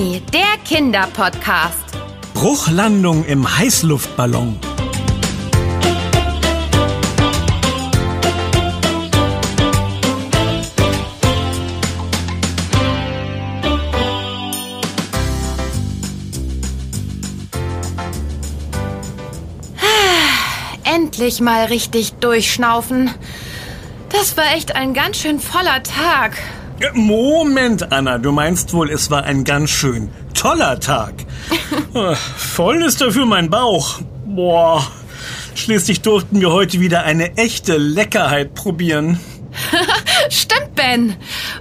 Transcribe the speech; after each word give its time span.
Der 0.00 0.56
Kinderpodcast. 0.64 1.84
Bruchlandung 2.32 3.26
im 3.26 3.58
Heißluftballon. 3.58 4.58
Endlich 20.82 21.42
mal 21.42 21.66
richtig 21.66 22.14
durchschnaufen. 22.14 23.10
Das 24.08 24.38
war 24.38 24.54
echt 24.54 24.74
ein 24.74 24.94
ganz 24.94 25.18
schön 25.18 25.38
voller 25.38 25.82
Tag. 25.82 26.38
Moment, 26.94 27.92
Anna, 27.92 28.18
du 28.18 28.32
meinst 28.32 28.72
wohl, 28.72 28.90
es 28.90 29.10
war 29.10 29.24
ein 29.24 29.44
ganz 29.44 29.70
schön 29.70 30.08
toller 30.34 30.80
Tag. 30.80 31.14
Voll 32.36 32.82
ist 32.82 33.00
dafür 33.00 33.26
mein 33.26 33.50
Bauch. 33.50 34.00
Boah. 34.26 34.86
Schließlich 35.54 36.00
durften 36.00 36.40
wir 36.40 36.50
heute 36.52 36.80
wieder 36.80 37.02
eine 37.02 37.36
echte 37.36 37.76
Leckerheit 37.76 38.54
probieren. 38.54 39.20
Stimmt, 40.30 40.74
Ben. 40.76 41.16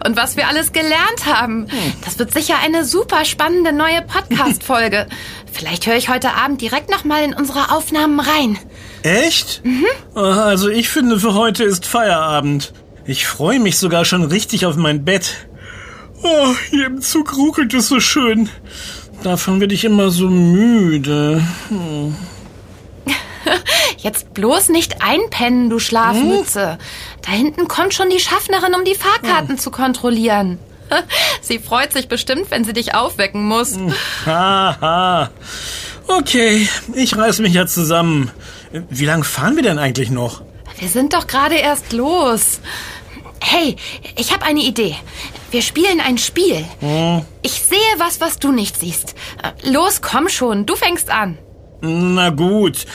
Und 0.05 0.15
was 0.15 0.37
wir 0.37 0.47
alles 0.47 0.71
gelernt 0.71 1.25
haben. 1.25 1.67
Das 2.05 2.17
wird 2.19 2.31
sicher 2.31 2.55
eine 2.63 2.85
super 2.85 3.25
spannende 3.25 3.73
neue 3.73 4.01
Podcast-Folge. 4.03 5.07
Vielleicht 5.51 5.85
höre 5.87 5.95
ich 5.97 6.07
heute 6.09 6.33
Abend 6.35 6.61
direkt 6.61 6.89
nochmal 6.91 7.23
in 7.23 7.33
unsere 7.33 7.71
Aufnahmen 7.71 8.19
rein. 8.19 8.57
Echt? 9.03 9.63
Ah, 10.15 10.43
Also 10.45 10.69
ich 10.69 10.87
finde, 10.89 11.19
für 11.19 11.33
heute 11.33 11.63
ist 11.63 11.85
Feierabend. 11.87 12.73
Ich 13.09 13.25
freue 13.25 13.59
mich 13.59 13.79
sogar 13.79 14.05
schon 14.05 14.23
richtig 14.23 14.67
auf 14.67 14.75
mein 14.75 15.03
Bett. 15.03 15.47
Oh, 16.21 16.53
hier 16.69 16.85
im 16.85 17.01
Zug 17.01 17.35
ruckelt 17.35 17.73
es 17.73 17.87
so 17.87 17.99
schön. 17.99 18.49
Davon 19.23 19.59
werde 19.59 19.73
ich 19.73 19.83
immer 19.83 20.11
so 20.11 20.29
müde. 20.29 21.43
Jetzt 23.97 24.35
bloß 24.35 24.69
nicht 24.69 25.01
einpennen, 25.01 25.71
du 25.71 25.79
Schlafmütze. 25.79 26.77
Da 27.23 27.31
hinten 27.31 27.67
kommt 27.67 27.95
schon 27.95 28.11
die 28.11 28.19
Schaffnerin, 28.19 28.75
um 28.75 28.85
die 28.85 28.93
Fahrkarten 28.93 29.57
zu 29.57 29.71
kontrollieren. 29.71 30.59
Sie 31.41 31.57
freut 31.57 31.91
sich 31.91 32.09
bestimmt, 32.09 32.51
wenn 32.51 32.63
sie 32.63 32.73
dich 32.73 32.93
aufwecken 32.93 33.43
muss. 33.43 33.75
Haha. 34.27 35.31
Okay, 36.05 36.69
ich 36.93 37.17
reiß 37.17 37.39
mich 37.39 37.55
ja 37.55 37.65
zusammen. 37.65 38.29
Wie 38.71 39.05
lange 39.05 39.23
fahren 39.23 39.55
wir 39.55 39.63
denn 39.63 39.79
eigentlich 39.79 40.11
noch? 40.11 40.43
Wir 40.79 40.87
sind 40.87 41.13
doch 41.13 41.27
gerade 41.27 41.55
erst 41.55 41.91
los. 41.91 42.61
Hey, 43.41 43.75
ich 44.17 44.33
habe 44.33 44.45
eine 44.45 44.61
Idee. 44.61 44.95
Wir 45.51 45.61
spielen 45.61 45.99
ein 45.99 46.17
Spiel. 46.17 46.65
Ich 47.41 47.51
sehe 47.51 47.77
was, 47.97 48.21
was 48.21 48.37
du 48.39 48.51
nicht 48.51 48.79
siehst. 48.79 49.15
Äh, 49.41 49.69
Los, 49.69 50.01
komm 50.01 50.29
schon, 50.29 50.65
du 50.65 50.75
fängst 50.75 51.09
an. 51.09 51.37
Na 51.81 52.29
gut. 52.29 52.85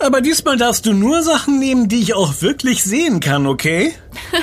Aber 0.00 0.20
diesmal 0.20 0.56
darfst 0.56 0.86
du 0.86 0.92
nur 0.92 1.22
Sachen 1.22 1.58
nehmen, 1.58 1.88
die 1.88 2.00
ich 2.00 2.14
auch 2.14 2.40
wirklich 2.40 2.84
sehen 2.84 3.20
kann, 3.20 3.46
okay? 3.46 3.94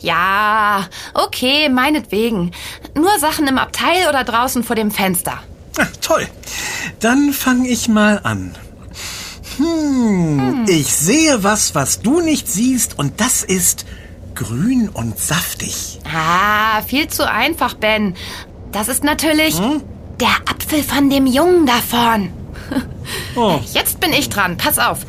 Ja, 0.00 0.86
okay, 1.14 1.70
meinetwegen. 1.70 2.50
Nur 2.94 3.18
Sachen 3.18 3.46
im 3.46 3.56
Abteil 3.56 4.06
oder 4.10 4.22
draußen 4.22 4.62
vor 4.62 4.76
dem 4.76 4.90
Fenster. 4.90 5.42
Ah, 5.78 5.86
toll. 6.02 6.28
Dann 7.00 7.32
fange 7.32 7.68
ich 7.68 7.88
mal 7.88 8.20
an. 8.22 8.54
Hm, 9.56 10.66
ich 10.68 10.94
sehe 10.94 11.42
was, 11.42 11.74
was 11.74 12.00
du 12.00 12.20
nicht 12.20 12.48
siehst, 12.48 12.98
und 12.98 13.18
das 13.20 13.42
ist 13.44 13.86
grün 14.34 14.88
und 14.88 15.18
saftig. 15.18 16.00
Ah, 16.12 16.82
viel 16.82 17.08
zu 17.08 17.30
einfach, 17.30 17.74
Ben. 17.74 18.14
Das 18.72 18.88
ist 18.88 19.04
natürlich 19.04 19.56
der 20.20 20.34
Apfel 20.50 20.82
von 20.82 21.10
dem 21.10 21.26
Jungen 21.26 21.66
da 21.66 21.74
vorn. 21.74 22.32
Oh. 23.36 23.60
Jetzt 23.72 24.00
bin 24.00 24.12
ich 24.12 24.28
dran. 24.30 24.56
Pass 24.56 24.78
auf. 24.78 25.00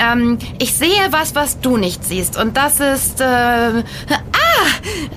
Ähm, 0.00 0.38
ich 0.58 0.74
sehe 0.74 1.08
was, 1.10 1.34
was 1.34 1.58
du 1.60 1.76
nicht 1.76 2.04
siehst. 2.04 2.36
Und 2.36 2.56
das 2.56 2.80
ist, 2.80 3.20
äh, 3.20 3.24
ah, 3.24 3.82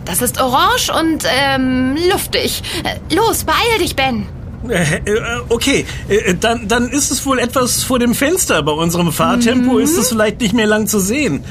das 0.05 0.21
ist 0.21 0.41
orange 0.41 0.89
und, 0.89 1.23
ähm, 1.27 1.95
luftig. 2.09 2.63
Äh, 2.83 3.13
Los, 3.13 3.43
beeil 3.43 3.79
dich, 3.79 3.95
Ben. 3.95 4.27
Äh, 4.69 4.97
äh, 5.05 5.21
okay, 5.49 5.85
äh, 6.09 6.33
dann, 6.35 6.67
dann 6.67 6.89
ist 6.89 7.11
es 7.11 7.25
wohl 7.25 7.39
etwas 7.39 7.83
vor 7.83 7.99
dem 7.99 8.13
Fenster. 8.15 8.61
Bei 8.63 8.71
unserem 8.71 9.11
Fahrtempo 9.11 9.77
ist 9.77 9.97
es 9.97 10.09
vielleicht 10.09 10.41
nicht 10.41 10.53
mehr 10.53 10.67
lang 10.67 10.87
zu 10.87 10.99
sehen. 10.99 11.43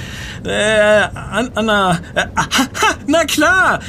Äh, 0.44 1.02
An- 1.14 1.50
Anna, 1.54 1.98
äh, 2.14 2.24
na 3.06 3.24
klar, 3.24 3.80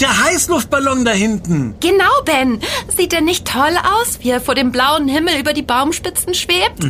der 0.00 0.24
Heißluftballon 0.24 1.04
da 1.04 1.10
hinten. 1.12 1.74
Genau, 1.80 2.04
Ben. 2.24 2.60
Sieht 2.96 3.12
der 3.12 3.20
nicht 3.20 3.46
toll 3.46 3.76
aus, 4.00 4.18
wie 4.20 4.30
er 4.30 4.40
vor 4.40 4.54
dem 4.54 4.70
blauen 4.70 5.08
Himmel 5.08 5.34
über 5.40 5.52
die 5.52 5.62
Baumspitzen 5.62 6.34
schwebt? 6.34 6.84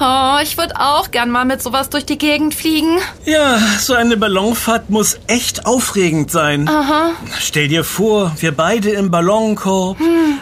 Oh, 0.00 0.36
ich 0.42 0.56
würde 0.56 0.78
auch 0.78 1.10
gern 1.10 1.30
mal 1.30 1.44
mit 1.44 1.62
sowas 1.62 1.90
durch 1.90 2.04
die 2.06 2.18
Gegend 2.18 2.54
fliegen. 2.54 2.98
Ja, 3.24 3.58
so 3.80 3.94
eine 3.94 4.16
Ballonfahrt 4.16 4.88
muss 4.90 5.18
echt 5.26 5.66
aufregend 5.66 6.30
sein. 6.30 6.68
Aha. 6.68 7.10
Stell 7.40 7.68
dir 7.68 7.84
vor, 7.84 8.32
wir 8.38 8.52
beide 8.52 8.90
im 8.90 9.10
Ballonkorb, 9.10 9.98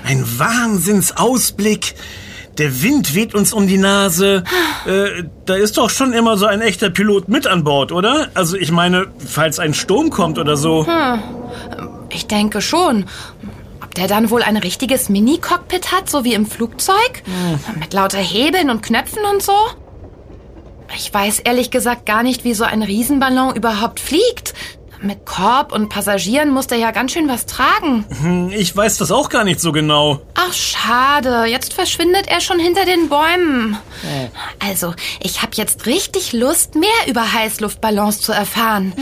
ein 0.07 0.39
Wahnsinnsausblick. 0.89 1.95
Der 2.57 2.83
Wind 2.83 3.15
weht 3.15 3.35
uns 3.35 3.53
um 3.53 3.67
die 3.67 3.77
Nase. 3.77 4.43
Äh, 4.87 5.25
da 5.45 5.55
ist 5.55 5.77
doch 5.77 5.91
schon 5.91 6.13
immer 6.13 6.37
so 6.37 6.47
ein 6.47 6.61
echter 6.61 6.91
Pilot 6.91 7.29
mit 7.29 7.47
an 7.47 7.63
Bord, 7.63 7.93
oder? 7.93 8.29
Also 8.35 8.57
ich 8.57 8.73
meine, 8.73 9.07
falls 9.19 9.59
ein 9.59 9.75
Sturm 9.75 10.11
kommt 10.11 10.39
oder 10.39 10.57
so. 10.57 10.87
Ich 12.11 12.27
denke 12.27 12.61
schon. 12.61 13.05
Ob 13.83 13.95
der 13.95 14.09
dann 14.09 14.31
wohl 14.31 14.43
ein 14.43 14.57
richtiges 14.57 15.09
Mini-Cockpit 15.09 15.93
hat, 15.93 16.11
so 16.11 16.25
wie 16.25 16.35
im 16.35 16.47
Flugzeug? 16.47 17.23
Mit 17.79 17.93
lauter 17.93 18.19
Hebeln 18.19 18.71
und 18.71 18.83
Knöpfen 18.83 19.23
und 19.33 19.43
so? 19.43 19.53
Ich 20.97 21.13
weiß 21.13 21.41
ehrlich 21.41 21.71
gesagt 21.71 22.07
gar 22.07 22.23
nicht, 22.23 22.45
wie 22.45 22.55
so 22.55 22.65
ein 22.65 22.83
Riesenballon 22.83 23.55
überhaupt 23.55 24.01
fliegt. 24.01 24.55
Mit 25.01 25.25
Korb 25.27 25.73
und 25.73 25.89
Passagieren 25.89 26.51
muss 26.51 26.67
der 26.67 26.79
ja 26.79 26.91
ganz 26.91 27.13
schön 27.13 27.29
was 27.29 27.47
tragen. 27.47 28.05
Hm, 28.21 28.51
Ich 28.51 28.77
weiß 28.77 28.99
das 28.99 29.11
auch 29.13 29.29
gar 29.29 29.45
nicht 29.45 29.61
so 29.61 29.71
genau. 29.73 30.21
Ach, 30.35 30.53
schade. 30.53 31.45
Jetzt 31.47 31.73
verschwindet 31.75 32.27
er 32.29 32.41
schon 32.41 32.59
hinter 32.59 32.85
den 32.85 33.09
Bäumen. 33.09 33.79
Also, 34.59 34.95
ich 35.21 35.41
habe 35.43 35.53
jetzt 35.55 35.87
richtig 35.87 36.33
Lust, 36.33 36.75
mehr 36.75 36.89
über 37.07 37.33
Heißluftballons 37.33 38.21
zu 38.21 38.33
erfahren. 38.33 38.93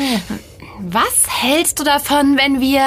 Was 0.79 1.23
hältst 1.27 1.79
du 1.81 1.85
davon, 1.85 2.37
wenn 2.37 2.61
wir... 2.61 2.83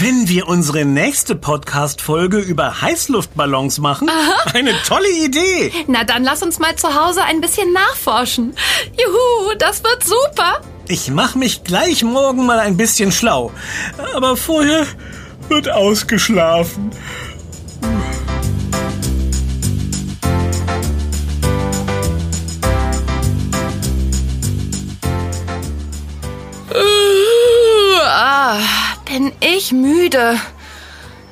Wenn 0.00 0.28
wir 0.28 0.46
unsere 0.46 0.84
nächste 0.84 1.34
Podcast-Folge 1.34 2.38
über 2.38 2.80
Heißluftballons 2.80 3.78
machen, 3.78 4.08
eine 4.54 4.72
tolle 4.86 5.10
Idee. 5.10 5.72
Na, 5.88 6.04
dann 6.04 6.22
lass 6.22 6.44
uns 6.44 6.60
mal 6.60 6.76
zu 6.76 6.94
Hause 6.94 7.24
ein 7.24 7.40
bisschen 7.40 7.72
nachforschen. 7.72 8.54
Juhu, 8.96 9.54
das 9.58 9.82
wird 9.82 10.04
super. 10.04 10.60
Ich 10.90 11.10
mach 11.10 11.34
mich 11.34 11.64
gleich 11.64 12.02
morgen 12.02 12.46
mal 12.46 12.58
ein 12.58 12.78
bisschen 12.78 13.12
schlau. 13.12 13.52
Aber 14.14 14.38
vorher 14.38 14.86
wird 15.48 15.70
ausgeschlafen. 15.70 16.90
Uh, 26.70 28.00
ah, 28.06 28.56
bin 29.04 29.32
ich 29.40 29.72
müde. 29.72 30.40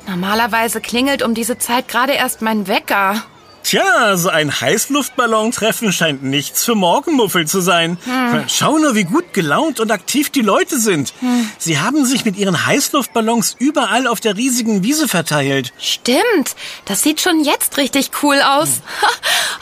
Normalerweise 0.06 0.82
klingelt 0.82 1.22
um 1.22 1.32
diese 1.32 1.56
Zeit 1.56 1.88
gerade 1.88 2.12
erst 2.12 2.42
mein 2.42 2.68
Wecker. 2.68 3.24
Tja, 3.66 4.16
so 4.16 4.28
ein 4.28 4.60
Heißluftballontreffen 4.60 5.92
scheint 5.92 6.22
nichts 6.22 6.62
für 6.62 6.76
Morgenmuffel 6.76 7.48
zu 7.48 7.60
sein. 7.60 7.98
Schau 8.46 8.78
nur, 8.78 8.94
wie 8.94 9.02
gut 9.02 9.32
gelaunt 9.32 9.80
und 9.80 9.90
aktiv 9.90 10.30
die 10.30 10.42
Leute 10.42 10.78
sind. 10.78 11.12
Sie 11.58 11.80
haben 11.80 12.04
sich 12.04 12.24
mit 12.24 12.36
ihren 12.36 12.64
Heißluftballons 12.64 13.56
überall 13.58 14.06
auf 14.06 14.20
der 14.20 14.36
riesigen 14.36 14.84
Wiese 14.84 15.08
verteilt. 15.08 15.72
Stimmt, 15.80 16.54
das 16.84 17.02
sieht 17.02 17.20
schon 17.20 17.42
jetzt 17.42 17.76
richtig 17.76 18.10
cool 18.22 18.40
aus. 18.40 18.82
Ha, 19.02 19.08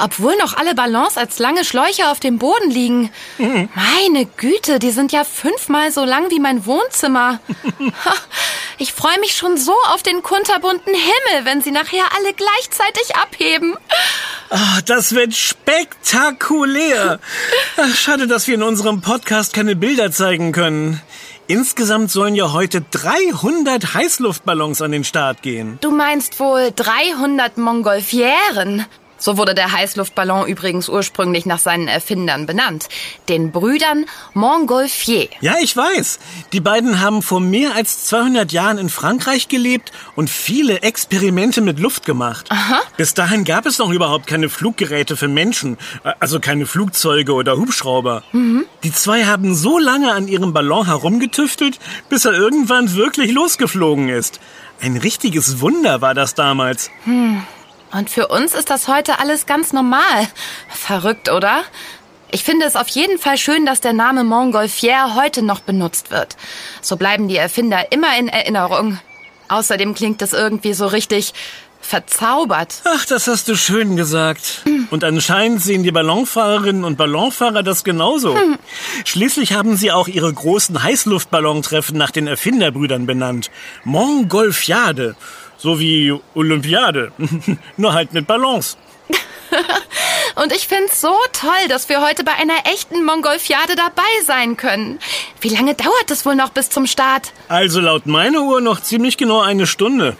Obwohl 0.05 0.37
noch 0.37 0.55
alle 0.55 0.75
Ballons 0.75 1.17
als 1.17 1.39
lange 1.39 1.65
Schläuche 1.65 2.11
auf 2.11 2.21
dem 2.21 2.39
Boden 2.39 2.71
liegen. 2.71 3.11
Meine 3.39 4.27
Güte, 4.37 4.81
die 4.81 4.91
sind 4.91 5.13
ja 5.13 5.25
fünfmal 5.25 5.93
so 5.93 6.05
lang 6.05 6.31
wie 6.31 6.41
mein 6.41 6.67
Wohnzimmer. 6.67 7.41
Ich 8.77 8.93
freue 8.93 9.21
mich 9.21 9.37
schon 9.37 9.57
so 9.57 9.75
auf 9.93 10.03
den 10.03 10.23
kunterbunten 10.23 10.93
Himmel, 10.93 11.45
wenn 11.45 11.63
sie 11.63 11.71
nachher 11.71 12.05
alle 12.17 12.33
gleichzeitig 12.35 13.15
abheben. 13.15 13.77
Ah, 14.51 14.81
das 14.87 15.15
wird 15.15 15.35
spektakulär. 15.35 17.19
Ach, 17.77 17.95
schade, 17.97 18.27
dass 18.27 18.47
wir 18.47 18.55
in 18.55 18.63
unserem 18.63 19.01
Podcast 19.01 19.53
keine 19.53 19.75
Bilder 19.75 20.13
zeigen 20.13 20.53
können. 20.53 21.01
Insgesamt 21.47 22.11
sollen 22.11 22.35
ja 22.35 22.53
heute 22.53 22.81
300 22.81 23.95
Heißluftballons 23.95 24.81
an 24.81 24.93
den 24.93 25.05
Start 25.05 25.43
gehen. 25.43 25.79
Du 25.81 25.91
meinst 25.91 26.41
wohl 26.41 26.73
300 26.75 27.59
Montgolfieren? 27.59 28.87
So 29.25 29.39
wurde 29.39 29.55
der 29.55 29.73
Heißluftballon 29.73 30.47
übrigens 30.49 30.91
ursprünglich 30.91 31.47
nach 31.47 31.59
seinen 31.59 31.89
Erfindern 31.89 32.45
benannt, 32.45 32.91
den 33.31 33.53
Brüdern 33.53 34.05
Montgolfier. 34.35 35.29
Ja, 35.41 35.55
ich 35.63 35.75
weiß. 35.75 36.19
Die 36.53 36.61
beiden 36.61 37.01
haben 37.01 37.23
vor 37.23 37.41
mehr 37.41 37.75
als 37.75 38.05
200 38.05 38.53
Jahren 38.53 38.77
in 38.77 38.91
Frankreich 38.91 39.49
gelebt 39.49 39.93
und 40.15 40.29
viele 40.29 40.83
Experimente 40.83 41.63
mit 41.63 41.81
Luft 41.81 42.05
gemacht. 42.05 42.51
Aha. 42.51 42.83
Bis 42.99 43.15
dahin 43.15 43.45
gab 43.45 43.65
es 43.65 43.79
noch 43.79 43.89
überhaupt 43.89 44.27
keine 44.27 44.51
Fluggeräte 44.51 45.17
für 45.17 45.29
Menschen, 45.29 45.79
also 46.21 46.39
keine 46.39 46.67
Flugzeuge 46.67 47.33
oder 47.33 47.57
Hubschrauber. 47.57 48.25
Mhm. 48.33 48.67
Die 48.83 48.93
zwei 48.93 49.25
haben 49.25 49.55
so 49.55 49.79
lange 49.79 50.13
an 50.13 50.29
ihrem 50.29 50.53
Ballon 50.53 50.85
herumgetüftelt, 50.85 51.79
bis 52.11 52.27
er 52.27 52.35
irgendwann 52.35 52.95
wirklich 52.95 53.33
losgeflogen 53.33 54.11
ist. 54.11 54.39
Ein 54.83 54.99
richtiges 54.99 55.63
Wunder 55.63 56.03
war 56.03 56.13
das 56.13 56.35
damals. 56.35 56.91
Und 57.95 58.11
für 58.11 58.27
uns 58.27 58.55
ist 58.55 58.71
das 58.71 58.89
heute 58.89 59.21
alles 59.21 59.47
ganz 59.47 59.73
normal. 59.73 60.27
Verrückt, 60.69 61.31
oder? 61.31 61.63
Ich 62.33 62.43
finde 62.43 62.67
es 62.67 62.75
auf 62.75 62.89
jeden 62.89 63.21
Fall 63.21 63.39
schön, 63.39 63.65
dass 63.65 63.81
der 63.81 63.93
Name 63.93 64.25
Montgolfier 64.25 65.15
heute 65.15 65.43
noch 65.43 65.61
benutzt 65.61 66.11
wird. 66.11 66.37
So 66.83 66.97
bleiben 66.97 67.29
die 67.29 67.37
Erfinder 67.37 67.93
immer 67.93 68.19
in 68.19 68.27
Erinnerung. 68.27 68.99
Außerdem 69.49 69.95
klingt 69.95 70.21
es 70.23 70.33
irgendwie 70.33 70.73
so 70.73 70.89
richtig 70.89 71.35
verzaubert. 71.85 72.83
Ach, 72.85 73.05
das 73.05 73.29
hast 73.29 73.49
du 73.49 73.57
schön 73.57 73.97
gesagt. 73.97 74.63
Und 74.91 75.05
anscheinend 75.05 75.63
sehen 75.63 75.83
die 75.83 75.93
Ballonfahrerinnen 75.93 76.85
und 76.85 76.97
Ballonfahrer 76.97 77.63
das 77.63 77.85
genauso. 77.85 78.37
Schließlich 79.05 79.53
haben 79.53 79.77
sie 79.77 79.93
auch 79.93 80.09
ihre 80.09 80.33
großen 80.33 80.83
Heißluftballontreffen 80.83 81.97
nach 81.97 82.11
den 82.11 82.27
Erfinderbrüdern 82.27 83.07
benannt. 83.07 83.51
Montgolfiade. 83.85 85.15
So 85.57 85.79
wie 85.79 86.15
Olympiade. 86.35 87.13
Nur 87.77 87.93
halt 87.93 88.13
mit 88.13 88.27
Ballons. 88.27 88.77
Und 90.35 90.53
ich 90.53 90.67
find's 90.67 91.01
so 91.01 91.15
toll, 91.33 91.69
dass 91.69 91.89
wir 91.89 92.01
heute 92.01 92.25
bei 92.25 92.33
einer 92.33 92.73
echten 92.73 93.05
Mongolfiade 93.05 93.77
dabei 93.77 94.03
sein 94.25 94.57
können. 94.57 94.99
Wie 95.41 95.49
lange 95.49 95.75
dauert 95.75 96.11
es 96.11 96.27
wohl 96.27 96.35
noch 96.35 96.51
bis 96.51 96.71
zum 96.71 96.87
Start? 96.87 97.33
Also 97.49 97.81
laut 97.81 98.07
meiner 98.07 98.43
Uhr 98.43 98.61
noch 98.61 98.81
ziemlich 98.81 99.17
genau 99.17 99.41
eine 99.41 99.67
Stunde. 99.67 100.17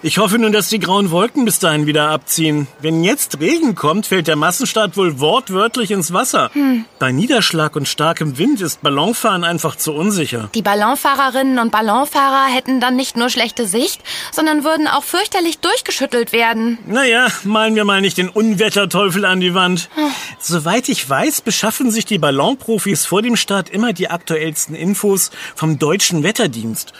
Ich 0.00 0.18
hoffe 0.18 0.38
nun, 0.38 0.52
dass 0.52 0.68
die 0.68 0.78
grauen 0.78 1.10
Wolken 1.10 1.44
bis 1.44 1.58
dahin 1.58 1.86
wieder 1.86 2.10
abziehen. 2.10 2.68
Wenn 2.80 3.02
jetzt 3.02 3.40
Regen 3.40 3.74
kommt, 3.74 4.06
fällt 4.06 4.28
der 4.28 4.36
Massenstart 4.36 4.96
wohl 4.96 5.18
wortwörtlich 5.18 5.90
ins 5.90 6.12
Wasser. 6.12 6.52
Bei 7.00 7.10
Niederschlag 7.10 7.74
und 7.74 7.88
starkem 7.88 8.38
Wind 8.38 8.60
ist 8.60 8.80
Ballonfahren 8.80 9.42
einfach 9.42 9.74
zu 9.74 9.92
unsicher. 9.92 10.50
Die 10.54 10.62
Ballonfahrerinnen 10.62 11.58
und 11.58 11.72
Ballonfahrer 11.72 12.46
hätten 12.46 12.78
dann 12.78 12.94
nicht 12.94 13.16
nur 13.16 13.28
schlechte 13.28 13.66
Sicht, 13.66 14.00
sondern 14.30 14.62
würden 14.62 14.86
auch 14.86 15.02
fürchterlich 15.02 15.58
durchgeschüttelt 15.58 16.30
werden. 16.30 16.78
Naja, 16.86 17.26
malen 17.42 17.74
wir 17.74 17.84
mal 17.84 18.00
nicht 18.00 18.18
den 18.18 18.28
Unwetterteufel 18.28 19.24
an 19.24 19.40
die 19.40 19.54
Wand. 19.54 19.90
Soweit 20.38 20.88
ich 20.88 21.10
weiß, 21.10 21.40
beschaffen 21.40 21.90
sich 21.90 22.04
die 22.04 22.18
Ballonprofis 22.18 23.04
vor 23.04 23.20
dem 23.20 23.34
Start 23.34 23.68
immer 23.68 23.92
die 23.92 24.08
aktuellsten 24.08 24.76
Infos 24.76 25.32
vom 25.56 25.80
deutschen 25.80 26.22
Wetterdienst. 26.22 26.92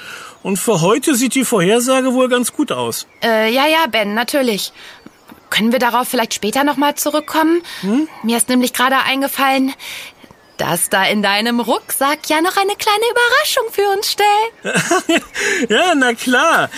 Und 0.43 0.57
für 0.59 0.81
heute 0.81 1.15
sieht 1.15 1.35
die 1.35 1.45
Vorhersage 1.45 2.15
wohl 2.15 2.29
ganz 2.29 2.53
gut 2.53 2.73
aus. 2.73 3.07
Äh, 3.23 3.53
ja, 3.53 3.67
ja, 3.67 3.87
Ben, 3.91 4.15
natürlich. 4.15 4.73
Können 5.51 5.73
wir 5.73 5.79
darauf 5.79 6.09
vielleicht 6.09 6.35
später 6.35 6.63
nochmal 6.63 6.95
zurückkommen? 6.95 7.63
Mir 8.23 8.37
ist 8.37 8.49
nämlich 8.49 8.73
gerade 8.73 8.99
eingefallen, 8.99 9.73
dass 10.59 10.91
da 10.91 11.05
in 11.05 11.23
deinem 11.23 11.61
Rucksack 11.61 12.29
ja 12.29 12.41
noch 12.43 12.57
eine 12.57 12.75
kleine 12.77 13.05
Überraschung 13.11 13.65
für 13.73 13.89
uns 13.97 14.13
steckt. 14.13 15.25
Ja, 15.71 15.95
na 15.95 16.13
klar. 16.15 16.69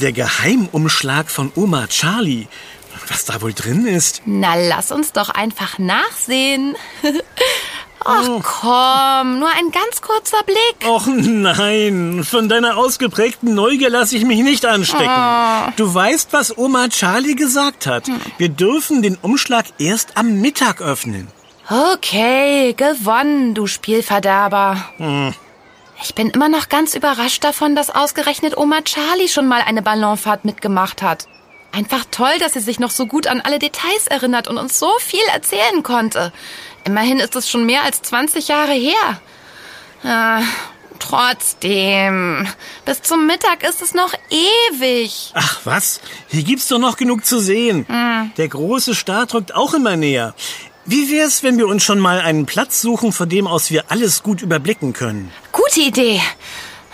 Der 0.00 0.12
Geheimumschlag 0.12 1.30
von 1.30 1.50
Oma 1.56 1.86
Charlie. 1.88 2.46
Was 3.08 3.24
da 3.24 3.40
wohl 3.42 3.52
drin 3.52 3.86
ist? 3.86 4.22
Na, 4.26 4.54
lass 4.54 4.92
uns 4.92 5.12
doch 5.12 5.30
einfach 5.30 5.78
nachsehen. 5.78 6.76
Ach 8.04 8.26
komm, 8.42 9.38
nur 9.38 9.48
ein 9.48 9.70
ganz 9.70 10.00
kurzer 10.00 10.42
Blick. 10.44 10.88
Och 10.88 11.06
nein, 11.06 12.24
von 12.24 12.48
deiner 12.48 12.76
ausgeprägten 12.76 13.54
Neugier 13.54 13.90
lasse 13.90 14.16
ich 14.16 14.24
mich 14.24 14.40
nicht 14.40 14.64
anstecken. 14.64 15.74
Du 15.76 15.94
weißt, 15.94 16.32
was 16.32 16.56
Oma 16.56 16.88
Charlie 16.88 17.34
gesagt 17.34 17.86
hat. 17.86 18.06
Wir 18.38 18.48
dürfen 18.48 19.02
den 19.02 19.16
Umschlag 19.20 19.66
erst 19.78 20.16
am 20.16 20.40
Mittag 20.40 20.80
öffnen. 20.80 21.28
Okay, 21.68 22.74
gewonnen, 22.74 23.54
du 23.54 23.66
Spielverderber. 23.66 24.76
Ich 26.02 26.14
bin 26.14 26.30
immer 26.30 26.48
noch 26.48 26.68
ganz 26.70 26.94
überrascht 26.94 27.44
davon, 27.44 27.76
dass 27.76 27.90
ausgerechnet 27.90 28.56
Oma 28.56 28.80
Charlie 28.82 29.28
schon 29.28 29.46
mal 29.46 29.60
eine 29.60 29.82
Ballonfahrt 29.82 30.44
mitgemacht 30.44 31.02
hat. 31.02 31.26
Einfach 31.72 32.04
toll, 32.10 32.32
dass 32.40 32.54
sie 32.54 32.60
sich 32.60 32.80
noch 32.80 32.90
so 32.90 33.06
gut 33.06 33.28
an 33.28 33.40
alle 33.40 33.60
Details 33.60 34.08
erinnert 34.08 34.48
und 34.48 34.58
uns 34.58 34.78
so 34.78 34.90
viel 34.98 35.22
erzählen 35.32 35.84
konnte. 35.84 36.32
Immerhin 36.84 37.20
ist 37.20 37.36
es 37.36 37.48
schon 37.48 37.66
mehr 37.66 37.82
als 37.84 38.02
20 38.02 38.48
Jahre 38.48 38.72
her. 38.72 39.20
Ah, 40.02 40.42
trotzdem, 40.98 42.46
bis 42.84 43.02
zum 43.02 43.26
Mittag 43.26 43.62
ist 43.68 43.82
es 43.82 43.94
noch 43.94 44.14
ewig. 44.30 45.32
Ach 45.34 45.60
was, 45.64 46.00
hier 46.28 46.42
gibt's 46.42 46.68
doch 46.68 46.78
noch 46.78 46.96
genug 46.96 47.24
zu 47.26 47.38
sehen. 47.38 47.86
Der 48.36 48.48
große 48.48 48.94
Start 48.94 49.34
rückt 49.34 49.54
auch 49.54 49.74
immer 49.74 49.96
näher. 49.96 50.34
Wie 50.86 51.10
wär's, 51.10 51.42
wenn 51.42 51.58
wir 51.58 51.68
uns 51.68 51.84
schon 51.84 52.00
mal 52.00 52.20
einen 52.20 52.46
Platz 52.46 52.80
suchen, 52.80 53.12
von 53.12 53.28
dem 53.28 53.46
aus 53.46 53.70
wir 53.70 53.90
alles 53.90 54.22
gut 54.22 54.42
überblicken 54.42 54.92
können? 54.92 55.30
Gute 55.52 55.80
Idee. 55.80 56.20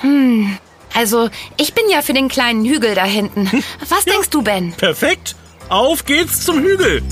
Hm, 0.01 0.59
also 0.95 1.31
ich 1.57 1.73
bin 1.73 1.89
ja 1.89 2.03
für 2.03 2.13
den 2.13 2.29
kleinen 2.29 2.65
Hügel 2.65 2.95
da 2.95 3.05
hinten. 3.05 3.49
Was 3.89 4.05
denkst 4.05 4.31
du, 4.31 4.43
Ben? 4.43 4.73
Perfekt. 4.73 5.37
Auf 5.69 6.05
geht's 6.05 6.45
zum 6.45 6.61
Hügel. 6.63 7.03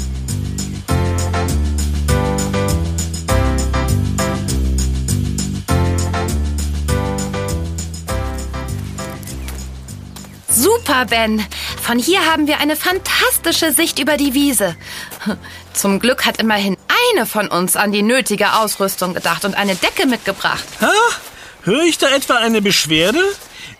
Super, 10.64 11.04
Ben. 11.04 11.44
Von 11.82 11.98
hier 11.98 12.24
haben 12.24 12.46
wir 12.46 12.58
eine 12.58 12.74
fantastische 12.74 13.70
Sicht 13.70 13.98
über 13.98 14.16
die 14.16 14.32
Wiese. 14.32 14.74
Zum 15.74 16.00
Glück 16.00 16.24
hat 16.24 16.40
immerhin 16.40 16.78
eine 17.12 17.26
von 17.26 17.48
uns 17.48 17.76
an 17.76 17.92
die 17.92 18.00
nötige 18.00 18.54
Ausrüstung 18.54 19.12
gedacht 19.12 19.44
und 19.44 19.56
eine 19.56 19.74
Decke 19.74 20.06
mitgebracht. 20.06 20.64
Ha? 20.80 20.90
Höre 21.64 21.82
ich 21.82 21.98
da 21.98 22.08
etwa 22.08 22.36
eine 22.36 22.62
Beschwerde? 22.62 23.22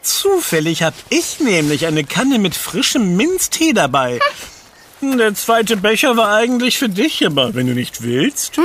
Zufällig 0.03 0.83
hab 0.83 0.93
ich 1.09 1.41
nämlich 1.41 1.87
eine 1.87 2.05
Kanne 2.05 2.39
mit 2.39 2.55
frischem 2.55 3.17
Minztee 3.17 3.73
dabei. 3.73 4.21
Der 5.01 5.35
zweite 5.35 5.79
Becher 5.79 6.19
war 6.19 6.35
eigentlich 6.35 6.77
für 6.77 6.91
dich, 6.91 7.25
aber 7.25 7.55
wenn 7.55 7.67
du 7.67 7.73
nicht 7.73 8.03
willst. 8.03 8.61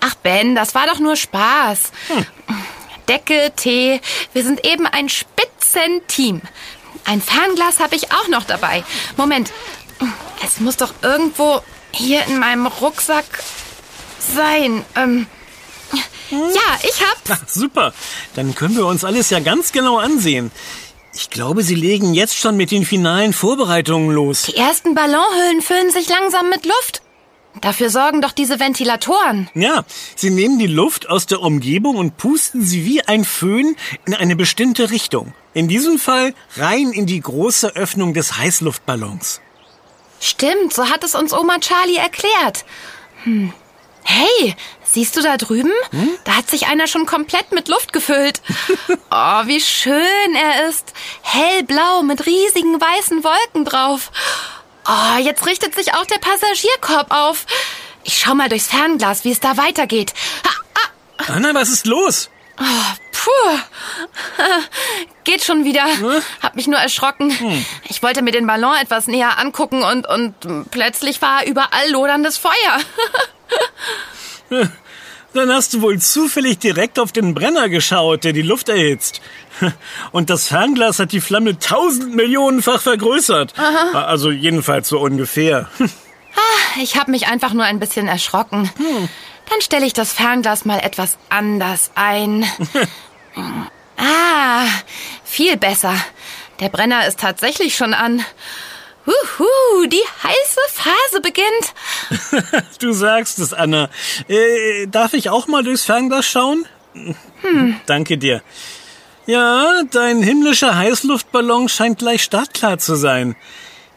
Ach, 0.00 0.14
Ben, 0.22 0.54
das 0.54 0.76
war 0.76 0.86
doch 0.86 1.00
nur 1.00 1.16
Spaß. 1.16 1.90
Decke, 3.08 3.52
Tee, 3.56 4.00
wir 4.32 4.44
sind 4.44 4.64
eben 4.64 4.86
ein 4.86 5.08
Spitzenteam. 5.72 6.42
Ein 7.04 7.20
Fernglas 7.20 7.80
habe 7.80 7.96
ich 7.96 8.12
auch 8.12 8.28
noch 8.28 8.44
dabei. 8.44 8.84
Moment, 9.16 9.50
es 10.44 10.60
muss 10.60 10.76
doch 10.76 10.92
irgendwo 11.02 11.60
hier 11.90 12.24
in 12.26 12.38
meinem 12.38 12.66
Rucksack 12.66 13.42
sein. 14.18 14.84
Ähm, 14.94 15.26
ja, 16.30 16.78
ich 16.82 17.00
hab's. 17.00 17.30
Ach, 17.30 17.42
super. 17.48 17.92
Dann 18.34 18.54
können 18.54 18.76
wir 18.76 18.86
uns 18.86 19.04
alles 19.04 19.30
ja 19.30 19.40
ganz 19.40 19.72
genau 19.72 19.98
ansehen. 19.98 20.50
Ich 21.14 21.28
glaube, 21.28 21.62
sie 21.62 21.74
legen 21.74 22.14
jetzt 22.14 22.36
schon 22.36 22.56
mit 22.56 22.70
den 22.70 22.86
finalen 22.86 23.32
Vorbereitungen 23.32 24.10
los. 24.10 24.42
Die 24.42 24.56
ersten 24.56 24.94
Ballonhüllen 24.94 25.60
füllen 25.60 25.90
sich 25.90 26.08
langsam 26.08 26.48
mit 26.48 26.64
Luft. 26.64 27.02
Dafür 27.60 27.90
sorgen 27.90 28.22
doch 28.22 28.32
diese 28.32 28.60
Ventilatoren. 28.60 29.50
Ja, 29.54 29.84
sie 30.16 30.30
nehmen 30.30 30.58
die 30.58 30.66
Luft 30.66 31.10
aus 31.10 31.26
der 31.26 31.42
Umgebung 31.42 31.96
und 31.96 32.16
pusten 32.16 32.64
sie 32.64 32.86
wie 32.86 33.02
ein 33.02 33.24
Föhn 33.26 33.76
in 34.06 34.14
eine 34.14 34.36
bestimmte 34.36 34.90
Richtung. 34.90 35.34
In 35.54 35.68
diesem 35.68 35.98
Fall 35.98 36.34
rein 36.56 36.92
in 36.92 37.06
die 37.06 37.20
große 37.20 37.76
Öffnung 37.76 38.14
des 38.14 38.38
Heißluftballons. 38.38 39.40
Stimmt, 40.20 40.72
so 40.72 40.88
hat 40.88 41.04
es 41.04 41.14
uns 41.14 41.32
Oma 41.32 41.58
Charlie 41.58 41.96
erklärt. 41.96 42.64
Hm. 43.24 43.52
Hey, 44.04 44.54
siehst 44.84 45.16
du 45.16 45.22
da 45.22 45.36
drüben? 45.36 45.72
Da 46.24 46.36
hat 46.36 46.48
sich 46.50 46.66
einer 46.66 46.86
schon 46.86 47.06
komplett 47.06 47.52
mit 47.52 47.68
Luft 47.68 47.92
gefüllt. 47.92 48.40
Oh, 49.14 49.42
wie 49.44 49.60
schön 49.60 50.34
er 50.34 50.70
ist. 50.70 50.94
Hellblau 51.20 52.02
mit 52.02 52.24
riesigen 52.24 52.80
weißen 52.80 53.22
Wolken 53.22 53.66
drauf. 53.66 54.10
Oh, 54.88 55.18
jetzt 55.18 55.44
richtet 55.44 55.74
sich 55.74 55.92
auch 55.92 56.06
der 56.06 56.16
Passagierkorb 56.16 57.12
auf. 57.14 57.44
Ich 58.04 58.18
schau 58.18 58.34
mal 58.34 58.48
durchs 58.48 58.68
Fernglas, 58.68 59.24
wie 59.24 59.32
es 59.32 59.40
da 59.40 59.58
weitergeht. 59.58 60.14
Ah, 60.44 60.80
ah, 61.18 61.32
Anna, 61.34 61.54
was 61.54 61.68
ist 61.68 61.84
los? 61.84 62.30
Puh. 63.22 63.58
Geht 65.24 65.44
schon 65.44 65.64
wieder. 65.64 65.84
Hab 66.42 66.56
mich 66.56 66.66
nur 66.66 66.78
erschrocken. 66.78 67.32
Ich 67.88 68.02
wollte 68.02 68.22
mir 68.22 68.32
den 68.32 68.46
Ballon 68.46 68.74
etwas 68.80 69.06
näher 69.06 69.38
angucken 69.38 69.82
und, 69.82 70.08
und 70.08 70.70
plötzlich 70.70 71.22
war 71.22 71.46
überall 71.46 71.90
loderndes 71.90 72.38
Feuer. 72.38 72.80
Dann 75.34 75.50
hast 75.50 75.72
du 75.74 75.82
wohl 75.82 75.98
zufällig 75.98 76.58
direkt 76.58 76.98
auf 76.98 77.12
den 77.12 77.32
Brenner 77.32 77.68
geschaut, 77.68 78.24
der 78.24 78.32
die 78.32 78.42
Luft 78.42 78.68
erhitzt. 78.68 79.22
Und 80.12 80.28
das 80.28 80.48
Fernglas 80.48 80.98
hat 80.98 81.12
die 81.12 81.22
Flamme 81.22 81.58
tausend 81.58 82.14
Millionenfach 82.14 82.82
vergrößert. 82.82 83.54
Also 83.94 84.30
jedenfalls 84.30 84.88
so 84.88 84.98
ungefähr. 85.00 85.68
Ah, 86.34 86.80
ich 86.80 86.96
habe 86.96 87.10
mich 87.10 87.26
einfach 87.26 87.52
nur 87.52 87.64
ein 87.64 87.78
bisschen 87.78 88.08
erschrocken. 88.08 88.70
Dann 89.50 89.60
stelle 89.60 89.84
ich 89.84 89.92
das 89.92 90.14
Fernglas 90.14 90.64
mal 90.64 90.78
etwas 90.78 91.18
anders 91.28 91.90
ein. 91.94 92.46
Ah, 93.96 94.66
viel 95.24 95.56
besser. 95.56 95.94
Der 96.60 96.68
Brenner 96.68 97.06
ist 97.06 97.20
tatsächlich 97.20 97.76
schon 97.76 97.94
an. 97.94 98.24
Huhu, 99.06 99.86
die 99.86 100.04
heiße 100.22 100.60
Phase 100.68 101.20
beginnt. 101.20 102.64
du 102.78 102.92
sagst 102.92 103.38
es, 103.40 103.52
Anna. 103.52 103.90
Äh, 104.28 104.86
darf 104.86 105.12
ich 105.12 105.28
auch 105.28 105.48
mal 105.48 105.64
durchs 105.64 105.84
Fernglas 105.84 106.26
schauen? 106.26 106.66
Hm. 106.94 107.80
Danke 107.86 108.18
dir. 108.18 108.42
Ja, 109.26 109.82
dein 109.90 110.22
himmlischer 110.22 110.76
Heißluftballon 110.76 111.68
scheint 111.68 111.98
gleich 111.98 112.22
startklar 112.22 112.78
zu 112.78 112.94
sein. 112.94 113.36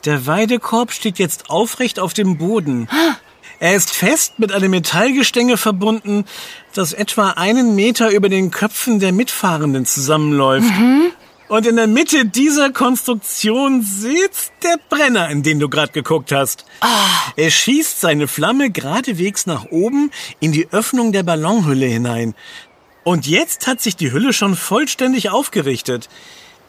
Der 0.05 0.27
Weidekorb 0.27 0.91
steht 0.91 1.17
jetzt 1.17 1.49
aufrecht 1.49 1.99
auf 1.99 2.13
dem 2.13 2.37
Boden. 2.37 2.87
Er 3.65 3.75
ist 3.75 3.95
fest 3.95 4.37
mit 4.37 4.51
einem 4.51 4.69
Metallgestänge 4.69 5.57
verbunden, 5.57 6.25
das 6.75 6.93
etwa 6.93 7.31
einen 7.31 7.73
Meter 7.73 8.11
über 8.11 8.29
den 8.29 8.51
Köpfen 8.51 8.99
der 8.99 9.11
Mitfahrenden 9.11 9.87
zusammenläuft. 9.87 10.69
Mhm. 10.69 11.11
Und 11.47 11.65
in 11.65 11.75
der 11.75 11.87
Mitte 11.87 12.27
dieser 12.27 12.69
Konstruktion 12.69 13.81
sitzt 13.81 14.51
der 14.61 14.77
Brenner, 14.87 15.31
in 15.31 15.41
den 15.41 15.59
du 15.59 15.67
gerade 15.67 15.91
geguckt 15.91 16.31
hast. 16.31 16.63
Oh. 16.83 17.31
Er 17.37 17.49
schießt 17.49 17.99
seine 17.99 18.27
Flamme 18.27 18.69
geradewegs 18.69 19.47
nach 19.47 19.65
oben 19.71 20.11
in 20.39 20.51
die 20.51 20.67
Öffnung 20.71 21.11
der 21.11 21.23
Ballonhülle 21.23 21.87
hinein. 21.87 22.35
Und 23.03 23.25
jetzt 23.25 23.65
hat 23.65 23.81
sich 23.81 23.95
die 23.95 24.11
Hülle 24.11 24.31
schon 24.31 24.55
vollständig 24.55 25.31
aufgerichtet. 25.31 26.07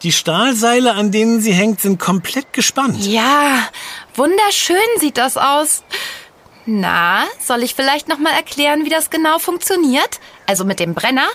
Die 0.01 0.11
Stahlseile, 0.11 0.95
an 0.95 1.11
denen 1.11 1.41
sie 1.41 1.53
hängt, 1.53 1.79
sind 1.79 1.99
komplett 1.99 2.53
gespannt. 2.53 3.05
Ja, 3.05 3.69
wunderschön 4.15 4.77
sieht 4.99 5.17
das 5.17 5.37
aus. 5.37 5.83
Na, 6.69 7.23
soll 7.39 7.63
ich 7.63 7.75
vielleicht 7.75 8.09
noch 8.09 8.17
mal 8.17 8.33
erklären, 8.33 8.83
wie 8.83 8.89
das 8.89 9.09
genau 9.09 9.39
funktioniert? 9.39 10.19
Also 10.45 10.65
mit 10.65 10.81
dem 10.81 10.93
Brenner? 10.95 11.27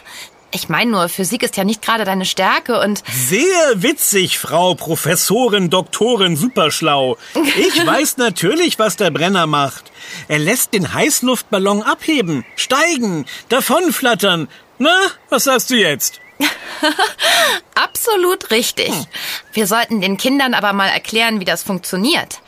Ich 0.51 0.69
meine 0.69 0.91
nur, 0.91 1.09
Physik 1.09 1.43
ist 1.43 1.57
ja 1.57 1.65
nicht 1.65 1.81
gerade 1.81 2.05
deine 2.05 2.27
Stärke 2.27 2.79
und... 2.79 3.03
Sehr 3.11 3.47
witzig, 3.77 4.39
Frau 4.39 4.75
Professorin, 4.75 5.71
Doktorin, 5.71 6.37
superschlau. 6.37 7.17
Ich 7.57 7.87
weiß 7.87 8.19
natürlich, 8.19 8.79
was 8.79 8.97
der 8.97 9.11
Brenner 9.11 9.47
macht. 9.47 9.91
Er 10.29 10.39
lässt 10.39 10.75
den 10.75 10.93
Heißluftballon 10.93 11.83
abheben, 11.83 12.45
steigen, 12.55 13.25
davonflattern. 13.49 14.49
Na, 14.77 14.95
was 15.31 15.45
sagst 15.45 15.71
du 15.71 15.77
jetzt? 15.77 16.21
Absolut 17.75 18.51
richtig. 18.51 18.91
Hm. 18.91 19.07
Wir 19.55 19.67
sollten 19.67 20.03
den 20.03 20.19
Kindern 20.19 20.53
aber 20.53 20.75
mal 20.75 20.89
erklären, 20.89 21.41
wie 21.41 21.47
das 21.47 21.63
funktioniert. 21.63 22.42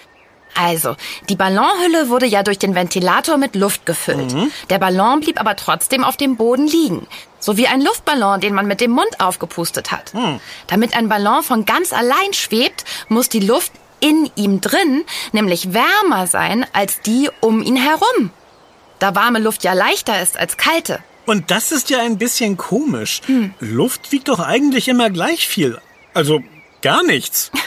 Also, 0.54 0.96
die 1.28 1.36
Ballonhülle 1.36 2.08
wurde 2.08 2.26
ja 2.26 2.42
durch 2.42 2.58
den 2.58 2.74
Ventilator 2.74 3.36
mit 3.36 3.56
Luft 3.56 3.86
gefüllt. 3.86 4.32
Mhm. 4.32 4.50
Der 4.70 4.78
Ballon 4.78 5.20
blieb 5.20 5.40
aber 5.40 5.56
trotzdem 5.56 6.04
auf 6.04 6.16
dem 6.16 6.36
Boden 6.36 6.66
liegen. 6.66 7.06
So 7.40 7.56
wie 7.56 7.66
ein 7.66 7.82
Luftballon, 7.82 8.40
den 8.40 8.54
man 8.54 8.66
mit 8.66 8.80
dem 8.80 8.92
Mund 8.92 9.20
aufgepustet 9.20 9.90
hat. 9.92 10.14
Mhm. 10.14 10.40
Damit 10.66 10.96
ein 10.96 11.08
Ballon 11.08 11.42
von 11.42 11.64
ganz 11.64 11.92
allein 11.92 12.32
schwebt, 12.32 12.84
muss 13.08 13.28
die 13.28 13.40
Luft 13.40 13.72
in 14.00 14.30
ihm 14.36 14.60
drin 14.60 15.04
nämlich 15.32 15.72
wärmer 15.72 16.26
sein 16.26 16.66
als 16.72 17.00
die 17.00 17.30
um 17.40 17.62
ihn 17.62 17.76
herum. 17.76 18.30
Da 18.98 19.14
warme 19.14 19.38
Luft 19.38 19.64
ja 19.64 19.72
leichter 19.72 20.20
ist 20.20 20.36
als 20.36 20.56
kalte. 20.56 21.00
Und 21.26 21.50
das 21.50 21.72
ist 21.72 21.88
ja 21.90 22.00
ein 22.00 22.18
bisschen 22.18 22.56
komisch. 22.56 23.22
Hm. 23.26 23.54
Luft 23.60 24.12
wiegt 24.12 24.28
doch 24.28 24.40
eigentlich 24.40 24.88
immer 24.88 25.08
gleich 25.08 25.48
viel. 25.48 25.78
Also 26.12 26.42
gar 26.84 27.02
nichts. 27.02 27.50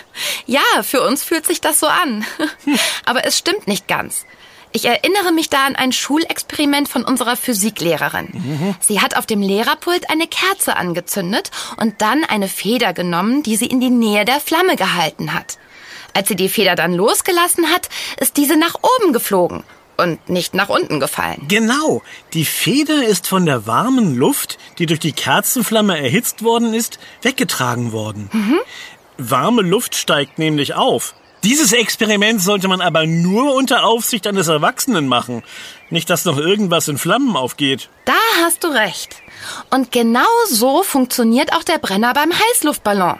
Ja, 0.47 0.61
für 0.81 1.01
uns 1.01 1.23
fühlt 1.23 1.45
sich 1.45 1.61
das 1.61 1.79
so 1.79 1.85
an. 1.85 2.25
Aber 3.05 3.25
es 3.25 3.37
stimmt 3.37 3.67
nicht 3.67 3.87
ganz. 3.87 4.25
Ich 4.71 4.85
erinnere 4.85 5.31
mich 5.31 5.47
da 5.49 5.65
an 5.65 5.75
ein 5.75 5.91
Schulexperiment 5.91 6.89
von 6.89 7.03
unserer 7.03 7.35
Physiklehrerin. 7.37 8.29
Mhm. 8.33 8.75
Sie 8.79 8.99
hat 8.99 9.15
auf 9.15 9.27
dem 9.27 9.43
Lehrerpult 9.43 10.09
eine 10.09 10.25
Kerze 10.25 10.75
angezündet 10.75 11.51
und 11.79 12.01
dann 12.01 12.23
eine 12.23 12.47
Feder 12.47 12.93
genommen, 12.93 13.43
die 13.43 13.57
sie 13.57 13.67
in 13.67 13.79
die 13.79 13.91
Nähe 13.91 14.25
der 14.25 14.39
Flamme 14.39 14.75
gehalten 14.75 15.35
hat. 15.35 15.59
Als 16.13 16.29
sie 16.29 16.35
die 16.35 16.49
Feder 16.49 16.73
dann 16.73 16.93
losgelassen 16.93 17.67
hat, 17.69 17.89
ist 18.19 18.37
diese 18.37 18.57
nach 18.57 18.73
oben 18.73 19.13
geflogen 19.13 19.63
und 19.97 20.29
nicht 20.29 20.53
nach 20.53 20.69
unten 20.69 20.99
gefallen. 20.99 21.45
Genau. 21.47 22.01
Die 22.33 22.45
Feder 22.45 23.05
ist 23.05 23.27
von 23.27 23.45
der 23.45 23.67
warmen 23.67 24.15
Luft, 24.15 24.57
die 24.77 24.85
durch 24.85 24.99
die 24.99 25.11
Kerzenflamme 25.11 25.99
erhitzt 25.99 26.43
worden 26.43 26.73
ist, 26.73 26.99
weggetragen 27.21 27.91
worden. 27.91 28.29
Mhm. 28.31 28.59
Warme 29.17 29.61
Luft 29.61 29.95
steigt 29.95 30.37
nämlich 30.39 30.75
auf. 30.75 31.15
Dieses 31.43 31.71
Experiment 31.71 32.41
sollte 32.41 32.67
man 32.67 32.81
aber 32.81 33.05
nur 33.05 33.55
unter 33.55 33.83
Aufsicht 33.83 34.27
eines 34.27 34.47
Erwachsenen 34.47 35.07
machen. 35.07 35.43
Nicht, 35.89 36.09
dass 36.09 36.25
noch 36.25 36.37
irgendwas 36.37 36.87
in 36.87 36.97
Flammen 36.97 37.35
aufgeht. 37.35 37.89
Da 38.05 38.13
hast 38.41 38.63
du 38.63 38.67
recht. 38.67 39.15
Und 39.69 39.91
genau 39.91 40.27
so 40.49 40.83
funktioniert 40.83 41.53
auch 41.53 41.63
der 41.63 41.77
Brenner 41.77 42.13
beim 42.13 42.31
Heißluftballon. 42.33 43.19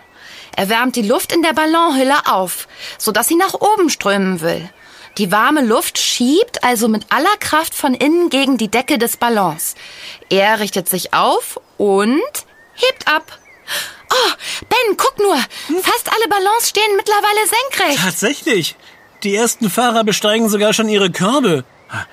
Er 0.55 0.69
wärmt 0.69 0.95
die 0.95 1.07
Luft 1.07 1.31
in 1.31 1.43
der 1.43 1.53
Ballonhülle 1.53 2.25
auf, 2.25 2.67
sodass 2.97 3.27
sie 3.27 3.35
nach 3.35 3.53
oben 3.53 3.89
strömen 3.89 4.41
will. 4.41 4.69
Die 5.17 5.31
warme 5.31 5.61
Luft 5.61 5.97
schiebt 5.97 6.63
also 6.63 6.87
mit 6.87 7.07
aller 7.11 7.37
Kraft 7.39 7.73
von 7.73 7.93
innen 7.93 8.29
gegen 8.29 8.57
die 8.57 8.69
Decke 8.69 8.97
des 8.97 9.17
Ballons. 9.17 9.75
Er 10.29 10.59
richtet 10.59 10.89
sich 10.89 11.13
auf 11.13 11.59
und 11.77 12.21
hebt 12.73 13.07
ab. 13.07 13.39
Oh, 14.11 14.31
Ben, 14.87 14.97
guck 14.97 15.17
nur. 15.19 15.35
Fast 15.81 16.11
alle 16.11 16.27
Ballons 16.29 16.69
stehen 16.69 16.95
mittlerweile 16.95 17.47
senkrecht. 17.47 18.03
Tatsächlich. 18.03 18.75
Die 19.23 19.35
ersten 19.35 19.69
Fahrer 19.69 20.03
besteigen 20.03 20.49
sogar 20.49 20.73
schon 20.73 20.89
ihre 20.89 21.11
Körbe. 21.11 21.63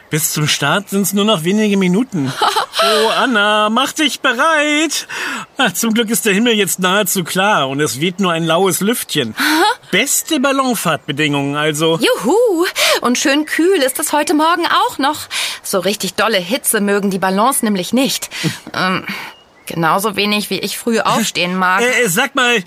Bis 0.09 0.33
zum 0.33 0.47
Start 0.47 0.89
sind 0.89 1.03
es 1.03 1.13
nur 1.13 1.25
noch 1.25 1.45
wenige 1.45 1.77
Minuten. 1.77 2.33
Oh, 2.87 3.09
Anna, 3.09 3.71
mach 3.71 3.93
dich 3.93 4.21
bereit. 4.21 5.07
Ach, 5.57 5.73
zum 5.73 5.95
Glück 5.95 6.11
ist 6.11 6.27
der 6.27 6.35
Himmel 6.35 6.53
jetzt 6.53 6.81
nahezu 6.81 7.25
klar 7.25 7.71
und 7.71 7.81
es 7.81 7.99
weht 7.99 8.21
nur 8.21 8.33
ein 8.33 8.45
laues 8.45 8.81
Lüftchen. 8.81 9.35
Beste 9.91 10.39
Ballonfahrtbedingungen 10.39 11.57
also. 11.57 11.99
Juhu. 11.99 12.67
Und 13.01 13.17
schön 13.17 13.47
kühl 13.47 13.79
ist 13.79 13.99
es 14.01 14.13
heute 14.13 14.35
Morgen 14.35 14.67
auch 14.67 14.99
noch. 14.99 15.21
So 15.63 15.79
richtig 15.79 16.13
dolle 16.15 16.37
Hitze 16.37 16.83
mögen 16.83 17.11
die 17.11 17.19
Ballons 17.19 17.63
nämlich 17.63 17.95
nicht. 17.95 18.29
ähm, 18.75 19.07
Genauso 19.67 20.17
wenig 20.17 20.51
wie 20.51 20.59
ich 20.59 20.77
früh 20.79 21.01
aufstehen 21.01 21.57
mag. 21.59 21.83
Äh, 21.83 22.09
sag 22.09 22.35
mal, 22.35 22.63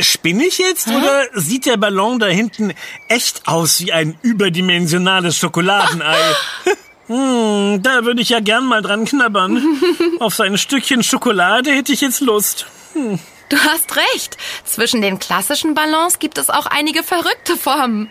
spinne 0.00 0.44
ich 0.44 0.58
jetzt 0.58 0.88
Hä? 0.88 0.96
oder 0.96 1.24
sieht 1.34 1.66
der 1.66 1.76
Ballon 1.76 2.18
da 2.18 2.26
hinten 2.26 2.72
echt 3.08 3.46
aus 3.46 3.80
wie 3.80 3.92
ein 3.92 4.18
überdimensionales 4.22 5.36
Schokoladenei? 5.36 6.18
hm, 7.06 7.82
da 7.82 8.04
würde 8.04 8.22
ich 8.22 8.30
ja 8.30 8.40
gern 8.40 8.64
mal 8.64 8.82
dran 8.82 9.04
knabbern. 9.04 9.62
Auf 10.20 10.34
sein 10.34 10.58
Stückchen 10.58 11.02
Schokolade 11.02 11.70
hätte 11.72 11.92
ich 11.92 12.00
jetzt 12.00 12.20
Lust. 12.20 12.66
Hm. 12.94 13.18
Du 13.48 13.56
hast 13.58 13.96
recht. 13.96 14.36
Zwischen 14.64 15.02
den 15.02 15.18
klassischen 15.18 15.74
Ballons 15.74 16.20
gibt 16.20 16.38
es 16.38 16.50
auch 16.50 16.66
einige 16.66 17.02
verrückte 17.02 17.56
Formen. 17.56 18.08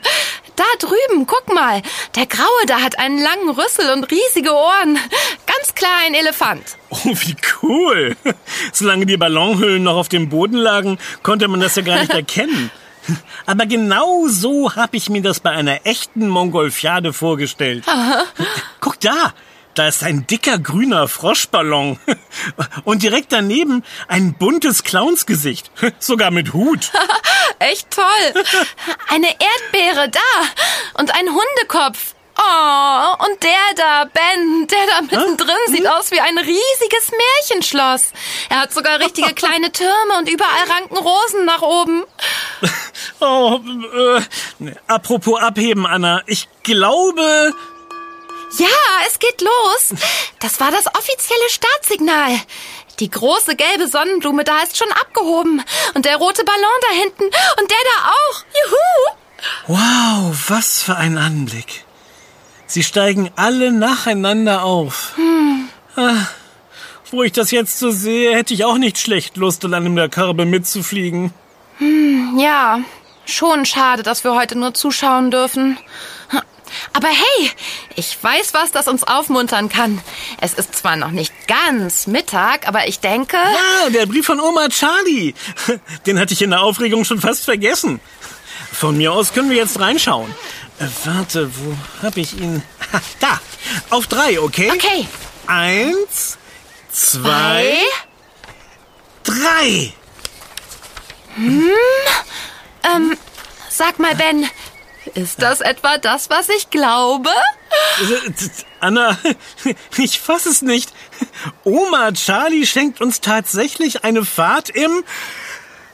Da 0.59 0.65
drüben, 0.77 1.25
guck 1.25 1.53
mal. 1.53 1.81
Der 2.15 2.25
Graue 2.25 2.65
da 2.67 2.81
hat 2.81 2.99
einen 2.99 3.17
langen 3.17 3.49
Rüssel 3.49 3.93
und 3.93 4.11
riesige 4.11 4.51
Ohren. 4.51 4.99
Ganz 5.45 5.73
klar 5.73 6.01
ein 6.05 6.13
Elefant. 6.13 6.77
Oh, 6.89 7.15
wie 7.21 7.37
cool. 7.61 8.17
Solange 8.73 9.05
die 9.05 9.15
Ballonhüllen 9.15 9.81
noch 9.83 9.95
auf 9.95 10.09
dem 10.09 10.27
Boden 10.27 10.57
lagen, 10.57 10.99
konnte 11.23 11.47
man 11.47 11.61
das 11.61 11.77
ja 11.77 11.81
gar 11.81 11.99
nicht 11.99 12.11
erkennen. 12.13 12.71
Aber 13.45 13.67
genau 13.67 14.27
so 14.27 14.75
habe 14.75 14.97
ich 14.97 15.09
mir 15.09 15.21
das 15.21 15.39
bei 15.39 15.51
einer 15.51 15.85
echten 15.85 16.27
Mongolfiade 16.27 17.13
vorgestellt. 17.13 17.85
Aha. 17.87 18.25
Guck 18.81 18.99
da, 18.99 19.33
da 19.75 19.87
ist 19.87 20.03
ein 20.03 20.27
dicker 20.27 20.59
grüner 20.59 21.07
Froschballon. 21.07 21.99
Und 22.83 23.01
direkt 23.01 23.31
daneben 23.31 23.85
ein 24.09 24.33
buntes 24.33 24.83
Clownsgesicht. 24.83 25.71
Sogar 25.99 26.31
mit 26.31 26.51
Hut. 26.51 26.91
Echt 27.59 27.91
toll. 27.91 28.43
Eine 29.09 29.27
Erdbeere 29.27 30.09
da. 30.09 30.19
Und 30.99 31.13
ein 31.13 31.27
Hundekopf. 31.29 32.15
Oh, 32.41 33.25
und 33.25 33.43
der 33.43 33.73
da, 33.75 34.05
Ben, 34.05 34.65
der 34.67 34.85
da 34.87 35.01
mittendrin 35.01 35.57
sieht 35.67 35.85
hm? 35.85 35.87
aus 35.87 36.09
wie 36.11 36.21
ein 36.21 36.37
riesiges 36.37 37.11
Märchenschloss. 37.11 38.13
Er 38.49 38.61
hat 38.61 38.73
sogar 38.73 38.99
richtige 39.01 39.33
kleine 39.35 39.73
Türme 39.73 40.17
und 40.17 40.29
überall 40.29 40.69
ranken 40.69 40.97
Rosen 40.97 41.45
nach 41.45 41.61
oben. 41.61 42.03
Oh, 43.21 43.59
äh, 43.59 44.21
apropos 44.87 45.41
abheben, 45.41 45.85
Anna. 45.85 46.21
Ich 46.25 46.47
glaube, 46.63 47.53
ja, 48.57 48.67
es 49.07 49.19
geht 49.19 49.41
los. 49.41 49.93
Das 50.39 50.59
war 50.59 50.71
das 50.71 50.87
offizielle 50.87 51.49
Startsignal. 51.49 52.39
Die 52.99 53.09
große 53.09 53.55
gelbe 53.55 53.87
Sonnenblume 53.87 54.43
da 54.43 54.59
ist 54.61 54.77
schon 54.77 54.91
abgehoben. 54.91 55.61
Und 55.93 56.05
der 56.05 56.17
rote 56.17 56.43
Ballon 56.43 56.79
da 56.81 57.01
hinten. 57.01 57.23
Und 57.23 57.71
der 57.71 57.77
da 57.85 58.09
auch. 58.09 58.43
Juhu! 58.65 59.19
Wow, 59.67 60.49
was 60.49 60.81
für 60.81 60.95
ein 60.95 61.17
Anblick. 61.17 61.85
Sie 62.65 62.83
steigen 62.83 63.31
alle 63.35 63.71
nacheinander 63.71 64.63
auf. 64.63 65.13
Hm. 65.15 65.69
Ach, 65.95 66.31
wo 67.11 67.23
ich 67.23 67.31
das 67.31 67.51
jetzt 67.51 67.79
so 67.79 67.89
sehe, 67.89 68.35
hätte 68.35 68.53
ich 68.53 68.65
auch 68.65 68.77
nicht 68.77 68.99
schlecht 68.99 69.37
Lust, 69.37 69.65
an 69.65 69.73
einem 69.73 69.95
der 69.95 70.09
Körbe 70.09 70.45
mitzufliegen. 70.45 71.33
Hm, 71.77 72.37
ja, 72.37 72.79
schon 73.25 73.65
schade, 73.65 74.03
dass 74.03 74.23
wir 74.23 74.35
heute 74.35 74.57
nur 74.57 74.73
zuschauen 74.73 75.31
dürfen. 75.31 75.77
Aber 76.93 77.07
hey, 77.07 77.51
ich 77.95 78.17
weiß 78.21 78.53
was, 78.53 78.71
das 78.71 78.87
uns 78.87 79.03
aufmuntern 79.03 79.69
kann. 79.69 80.01
Es 80.41 80.53
ist 80.53 80.75
zwar 80.75 80.95
noch 80.95 81.11
nicht 81.11 81.33
ganz 81.47 82.07
Mittag, 82.07 82.67
aber 82.67 82.87
ich 82.87 82.99
denke... 82.99 83.37
Ah, 83.37 83.89
der 83.89 84.05
Brief 84.05 84.25
von 84.25 84.39
Oma 84.39 84.69
Charlie. 84.69 85.33
Den 86.05 86.19
hatte 86.19 86.33
ich 86.33 86.41
in 86.41 86.51
der 86.51 86.61
Aufregung 86.61 87.05
schon 87.05 87.21
fast 87.21 87.45
vergessen. 87.45 87.99
Von 88.71 88.97
mir 88.97 89.11
aus 89.13 89.33
können 89.33 89.49
wir 89.49 89.57
jetzt 89.57 89.79
reinschauen. 89.79 90.33
Äh, 90.79 90.85
warte, 91.03 91.51
wo 91.57 91.75
hab 92.01 92.15
ich 92.17 92.33
ihn? 92.39 92.63
Ha, 92.93 93.01
da, 93.19 93.39
auf 93.89 94.07
drei, 94.07 94.39
okay? 94.39 94.71
Okay. 94.71 95.07
Eins, 95.47 96.37
zwei, 96.91 97.75
drei. 99.23 99.93
Ähm, 101.37 103.17
sag 103.69 103.99
mal, 103.99 104.15
Ben, 104.15 104.49
ist 105.15 105.41
das 105.41 105.61
etwa 105.61 105.97
das, 105.97 106.29
was 106.29 106.49
ich 106.49 106.69
glaube? 106.69 107.29
Äh, 108.01 108.31
Anna, 108.79 109.17
ich 109.97 110.19
fass 110.19 110.45
es 110.45 110.61
nicht. 110.61 110.91
Oma 111.63 112.11
Charlie 112.11 112.65
schenkt 112.65 113.01
uns 113.01 113.21
tatsächlich 113.21 114.03
eine 114.03 114.25
Fahrt 114.25 114.69
im 114.69 115.03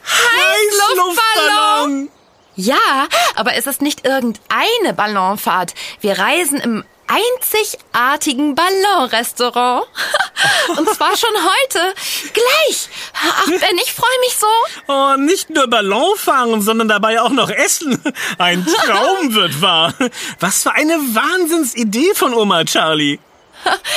Heißluftballon. 0.03 2.09
Ja, 2.55 3.07
aber 3.35 3.55
es 3.55 3.67
ist 3.67 3.81
nicht 3.81 4.05
irgendeine 4.05 4.93
Ballonfahrt. 4.95 5.73
Wir 5.99 6.17
reisen 6.17 6.59
im 6.59 6.85
einzigartigen 7.07 8.55
Ballonrestaurant. 8.55 9.85
Und 10.77 10.89
zwar 10.89 11.15
schon 11.15 11.29
heute. 11.35 11.93
Gleich. 12.33 12.89
Ach, 13.13 13.45
Ben, 13.45 13.77
ich 13.83 13.93
freue 13.93 14.19
mich 14.21 14.35
so. 14.37 14.47
Oh, 14.87 15.15
nicht 15.17 15.49
nur 15.49 15.67
Ballon 15.67 16.17
fahren, 16.17 16.61
sondern 16.61 16.87
dabei 16.87 17.21
auch 17.21 17.29
noch 17.29 17.49
essen. 17.49 18.01
Ein 18.37 18.65
Traum 18.65 19.33
wird 19.33 19.61
wahr. 19.61 19.93
Was 20.39 20.63
für 20.63 20.73
eine 20.73 20.93
Wahnsinnsidee 20.93 22.13
von 22.15 22.33
Oma 22.33 22.63
Charlie. 22.63 23.19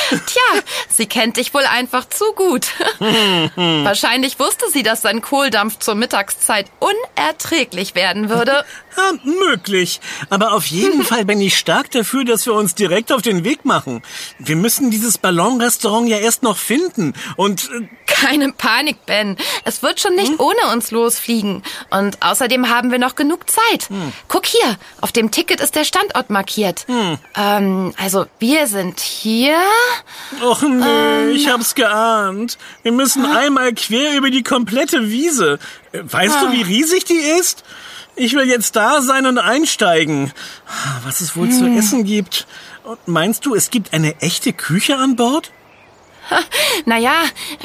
Tja, 0.09 0.63
sie 0.89 1.05
kennt 1.05 1.37
dich 1.37 1.53
wohl 1.53 1.65
einfach 1.65 2.09
zu 2.09 2.25
gut. 2.33 2.67
Wahrscheinlich 3.55 4.39
wusste 4.39 4.65
sie, 4.71 4.81
dass 4.81 5.03
sein 5.03 5.21
Kohldampf 5.21 5.77
zur 5.77 5.93
Mittagszeit 5.93 6.65
unerträglich 6.79 7.93
werden 7.93 8.29
würde. 8.29 8.65
Ja, 8.99 9.13
möglich. 9.23 9.99
Aber 10.29 10.53
auf 10.53 10.65
jeden 10.65 11.03
Fall 11.09 11.25
bin 11.25 11.39
ich 11.41 11.57
stark 11.57 11.91
dafür, 11.91 12.23
dass 12.25 12.45
wir 12.45 12.53
uns 12.53 12.75
direkt 12.75 13.11
auf 13.11 13.21
den 13.21 13.43
Weg 13.43 13.65
machen. 13.65 14.01
Wir 14.39 14.55
müssen 14.55 14.91
dieses 14.91 15.17
Ballonrestaurant 15.17 16.07
ja 16.09 16.17
erst 16.17 16.43
noch 16.43 16.57
finden. 16.57 17.13
Und 17.37 17.69
äh, 17.71 17.87
Keine 18.05 18.51
Panik, 18.51 19.05
Ben. 19.05 19.37
Es 19.63 19.81
wird 19.83 19.99
schon 19.99 20.15
nicht 20.15 20.39
ohne 20.39 20.73
uns 20.73 20.91
losfliegen. 20.91 21.63
Und 21.89 22.21
außerdem 22.21 22.69
haben 22.69 22.91
wir 22.91 22.99
noch 22.99 23.15
genug 23.15 23.49
Zeit. 23.49 23.87
Guck 24.27 24.45
hier, 24.45 24.77
auf 25.01 25.11
dem 25.11 25.31
Ticket 25.31 25.61
ist 25.61 25.75
der 25.75 25.83
Standort 25.85 26.29
markiert. 26.29 26.85
Ähm, 27.35 27.93
also 27.97 28.25
wir 28.39 28.67
sind 28.67 28.99
hier. 28.99 29.57
Och 30.41 30.61
nee, 30.63 31.31
ich 31.31 31.47
hab's 31.49 31.75
geahnt. 31.75 32.57
Wir 32.83 32.91
müssen 32.91 33.25
einmal 33.25 33.73
quer 33.73 34.15
über 34.17 34.29
die 34.29 34.43
komplette 34.43 35.09
Wiese. 35.09 35.59
Äh, 35.91 35.99
Weißt 36.03 36.41
du, 36.41 36.51
wie 36.51 36.61
riesig 36.61 37.05
die 37.05 37.13
ist? 37.13 37.63
Ich 38.19 38.33
will 38.33 38.47
jetzt 38.49 38.75
da 38.75 39.01
sein 39.01 39.25
und 39.25 39.37
einsteigen. 39.37 40.33
Was 41.05 41.21
es 41.21 41.35
wohl 41.37 41.49
zu 41.49 41.65
essen 41.67 42.03
gibt. 42.03 42.47
Und 42.83 43.07
meinst 43.07 43.45
du, 43.45 43.55
es 43.55 43.69
gibt 43.71 43.93
eine 43.93 44.19
echte 44.21 44.51
Küche 44.51 44.97
an 44.97 45.15
Bord? 45.15 45.51
Naja, 46.85 47.13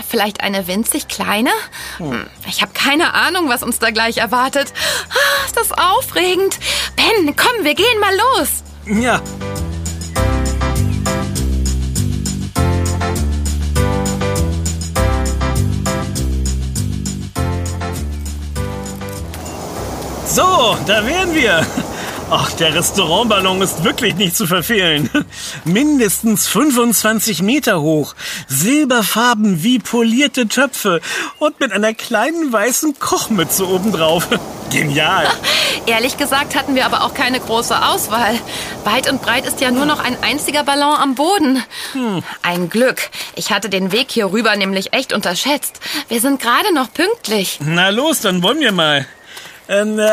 vielleicht 0.09 0.41
eine 0.43 0.67
winzig 0.69 1.09
kleine? 1.09 1.51
Hm, 1.99 2.27
Ich 2.49 2.63
habe 2.63 2.73
keine 2.73 3.13
Ahnung, 3.15 3.49
was 3.49 3.63
uns 3.65 3.79
da 3.81 3.91
gleich 3.91 4.19
erwartet. 4.19 4.73
Ah, 5.11 5.45
Ist 5.47 5.57
das 5.57 5.73
aufregend. 5.73 6.59
Ben, 6.97 7.35
komm, 7.37 7.65
wir 7.65 7.75
gehen 7.75 8.01
mal 8.01 8.15
los. 8.17 9.03
Ja. 9.03 9.21
So, 20.35 20.77
da 20.89 21.07
wären 21.07 21.33
wir. 21.33 21.65
Ach, 22.29 22.51
der 22.55 22.75
Restaurantballon 22.75 23.63
ist 23.63 23.85
wirklich 23.85 24.17
nicht 24.17 24.37
zu 24.37 24.49
verfehlen. 24.49 25.09
Mindestens 25.65 26.49
25 26.49 27.41
Meter 27.41 27.81
hoch, 27.81 28.17
silberfarben 28.49 29.63
wie 29.63 29.79
polierte 29.79 30.49
Töpfe 30.49 31.01
und 31.39 31.61
mit 31.61 31.71
einer 31.71 31.95
kleinen 31.95 32.53
weißen 32.53 32.99
Kochmütze 32.99 33.69
obendrauf. 33.69 34.27
Genial. 34.71 35.29
Ehrlich 35.87 36.17
gesagt 36.17 36.57
hatten 36.57 36.75
wir 36.75 36.85
aber 36.87 37.05
auch 37.05 37.15
keine 37.15 37.39
große 37.39 37.87
Auswahl. 37.87 38.35
Weit 38.83 39.09
und 39.09 39.23
breit 39.23 39.47
ist 39.47 39.61
ja 39.61 39.71
nur 39.71 39.87
noch 39.87 40.03
ein 40.03 40.17
einziger 40.21 40.65
Ballon 40.65 40.97
am 40.97 41.15
Boden. 41.15 41.63
Ein 42.43 42.71
Glück. 42.71 43.09
Ich 43.37 43.53
hatte 43.53 43.69
den 43.69 43.93
Weg 43.93 44.11
hier 44.11 44.33
rüber 44.33 44.57
nämlich 44.57 44.95
echt 44.95 45.13
unterschätzt. 45.13 45.79
Wir 46.09 46.21
sind 46.21 46.43
gerade 46.43 46.75
noch 46.75 46.93
pünktlich. 46.93 47.61
Na 47.61 47.91
los, 47.91 48.19
dann 48.23 48.43
wollen 48.43 48.59
wir 48.59 48.73
mal. 48.73 49.07
Ähm, 49.67 49.99
äh, 49.99 50.11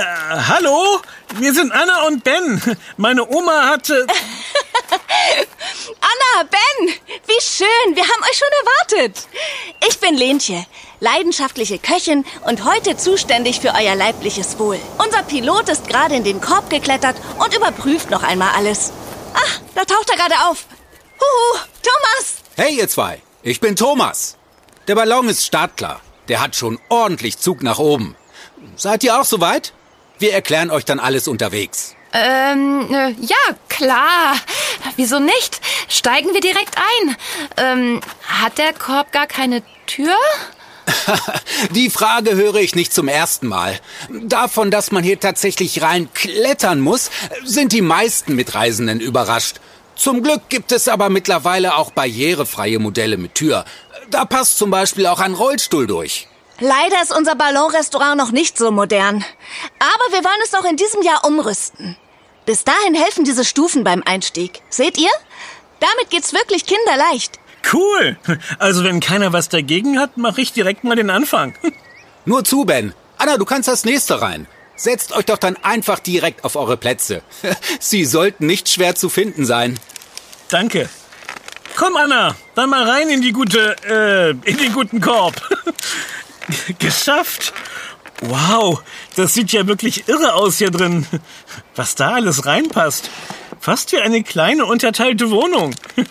hallo? 0.48 1.02
Wir 1.36 1.54
sind 1.54 1.72
Anna 1.74 2.08
und 2.08 2.24
Ben. 2.24 2.62
Meine 2.98 3.28
Oma 3.28 3.70
hatte... 3.70 4.08
Anna, 6.00 6.50
Ben, 6.50 6.94
wie 7.28 7.42
schön, 7.42 7.96
wir 7.96 8.04
haben 8.04 8.24
euch 8.24 8.38
schon 8.38 8.48
erwartet. 8.64 9.28
Ich 9.88 10.00
bin 10.00 10.16
Lentje, 10.16 10.66
leidenschaftliche 11.00 11.80
Köchin 11.80 12.26
und 12.46 12.64
heute 12.66 12.96
zuständig 12.98 13.60
für 13.60 13.74
euer 13.74 13.96
leibliches 13.96 14.58
Wohl. 14.58 14.80
Unser 14.98 15.24
Pilot 15.24 15.70
ist 15.70 15.88
gerade 15.88 16.16
in 16.16 16.24
den 16.24 16.40
Korb 16.40 16.70
geklettert 16.70 17.18
und 17.38 17.56
überprüft 17.56 18.10
noch 18.10 18.24
einmal 18.24 18.54
alles. 18.56 18.92
Ach, 19.34 19.60
da 19.76 19.84
taucht 19.84 20.10
er 20.10 20.18
gerade 20.18 20.36
auf. 20.50 20.66
Huhu, 21.20 21.60
Thomas! 21.84 22.38
Hey 22.56 22.78
ihr 22.78 22.88
zwei, 22.88 23.22
ich 23.44 23.60
bin 23.60 23.76
Thomas. 23.76 24.38
Der 24.88 24.96
Ballon 24.96 25.28
ist 25.30 25.46
startklar. 25.46 26.02
Der 26.30 26.42
hat 26.42 26.56
schon 26.56 26.80
ordentlich 26.90 27.38
Zug 27.38 27.62
nach 27.64 27.80
oben. 27.80 28.16
Seid 28.76 29.04
ihr 29.04 29.20
auch 29.20 29.26
soweit? 29.26 29.74
Wir 30.20 30.34
erklären 30.34 30.72
euch 30.72 30.86
dann 30.86 31.00
alles 31.00 31.28
unterwegs. 31.28 31.96
Ähm, 32.14 32.94
äh, 32.94 33.12
ja, 33.22 33.38
klar. 33.70 34.36
Wieso 34.98 35.20
nicht? 35.20 35.62
Steigen 35.88 36.34
wir 36.34 36.42
direkt 36.42 36.76
ein. 36.78 37.16
Ähm, 37.58 38.02
hat 38.28 38.58
der 38.58 38.74
Korb 38.74 39.12
gar 39.12 39.28
keine 39.28 39.64
Tür? 39.88 40.16
Die 41.72 41.90
Frage 41.90 42.36
höre 42.36 42.56
ich 42.56 42.76
nicht 42.76 42.94
zum 42.94 43.08
ersten 43.08 43.48
Mal. 43.48 43.80
Davon, 44.24 44.72
dass 44.72 44.92
man 44.92 45.04
hier 45.04 45.20
tatsächlich 45.20 45.82
rein 45.82 46.10
klettern 46.14 46.82
muss, 46.82 47.10
sind 47.44 47.72
die 47.72 47.82
meisten 47.82 48.36
Mitreisenden 48.36 49.00
überrascht. 49.00 49.58
Zum 49.96 50.24
Glück 50.24 50.50
gibt 50.50 50.72
es 50.72 50.88
aber 50.88 51.10
mittlerweile 51.10 51.76
auch 51.76 51.92
barrierefreie 51.92 52.80
Modelle 52.80 53.18
mit 53.18 53.36
Tür. 53.36 53.66
Da 54.10 54.26
passt 54.26 54.58
zum 54.58 54.72
Beispiel 54.72 55.06
auch 55.06 55.20
ein 55.20 55.34
Rollstuhl 55.34 55.88
durch. 55.88 56.28
Leider 56.62 57.02
ist 57.02 57.12
unser 57.12 57.34
Ballonrestaurant 57.34 58.18
noch 58.18 58.32
nicht 58.32 58.56
so 58.56 58.70
modern. 58.70 59.26
Aber 59.80 60.14
wir 60.14 60.24
wollen 60.24 60.42
es 60.44 60.52
noch 60.52 60.64
in 60.64 60.78
diesem 60.78 61.02
Jahr 61.02 61.26
umrüsten. 61.26 61.98
Bis 62.46 62.64
dahin 62.64 62.94
helfen 62.94 63.24
diese 63.26 63.44
Stufen 63.44 63.84
beim 63.84 64.04
Einstieg. 64.06 64.62
Seht 64.70 65.00
ihr? 65.00 65.10
Damit 65.80 66.12
geht's 66.12 66.34
wirklich 66.34 66.68
kinderleicht. 66.68 67.40
Cool. 67.74 68.16
Also 68.60 68.84
wenn 68.84 69.00
keiner 69.00 69.34
was 69.34 69.50
dagegen 69.50 70.00
hat, 70.00 70.18
mache 70.18 70.42
ich 70.42 70.54
direkt 70.54 70.84
mal 70.84 70.96
den 70.96 71.10
Anfang. 71.10 71.56
Nur 72.26 72.44
zu, 72.44 72.64
Ben. 72.64 72.94
Anna, 73.18 73.38
du 73.38 73.46
kannst 73.46 73.68
das 73.68 73.84
nächste 73.84 74.22
rein. 74.22 74.46
Setzt 74.76 75.14
euch 75.14 75.26
doch 75.26 75.40
dann 75.40 75.58
einfach 75.64 75.98
direkt 75.98 76.44
auf 76.44 76.56
eure 76.56 76.78
Plätze. 76.78 77.24
Sie 77.80 78.06
sollten 78.06 78.46
nicht 78.46 78.70
schwer 78.70 78.94
zu 78.94 79.10
finden 79.10 79.46
sein. 79.46 79.80
Danke. 80.50 80.90
Komm, 81.76 81.96
Anna, 81.96 82.36
dann 82.54 82.70
mal 82.70 82.88
rein 82.88 83.10
in 83.10 83.22
die 83.22 83.32
gute, 83.32 83.76
äh, 83.84 84.30
in 84.48 84.58
den 84.58 84.74
guten 84.74 85.02
Korb. 85.02 85.42
Geschafft. 86.80 87.54
Wow, 88.22 88.84
das 89.16 89.34
sieht 89.34 89.52
ja 89.52 89.66
wirklich 89.66 90.08
irre 90.08 90.34
aus 90.36 90.58
hier 90.58 90.70
drin. 90.70 91.08
Was 91.76 91.96
da 91.96 92.14
alles 92.14 92.46
reinpasst. 92.46 93.10
Fast 93.60 93.92
wie 93.92 94.00
eine 94.00 94.24
kleine 94.24 94.66
unterteilte 94.66 95.32
Wohnung. 95.32 95.76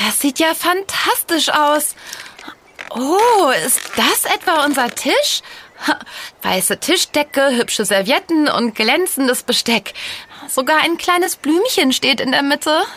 Das 0.00 0.20
sieht 0.20 0.38
ja 0.38 0.54
fantastisch 0.54 1.48
aus. 1.48 1.96
Oh, 2.90 3.50
ist 3.66 3.80
das 3.96 4.32
etwa 4.32 4.64
unser 4.64 4.88
Tisch? 4.94 5.42
Weiße 6.42 6.78
Tischdecke, 6.78 7.50
hübsche 7.56 7.84
Servietten 7.84 8.48
und 8.48 8.74
glänzendes 8.74 9.42
Besteck. 9.42 9.94
Sogar 10.48 10.78
ein 10.78 10.96
kleines 10.98 11.36
Blümchen 11.36 11.92
steht 11.92 12.20
in 12.20 12.32
der 12.32 12.42
Mitte. 12.42 12.82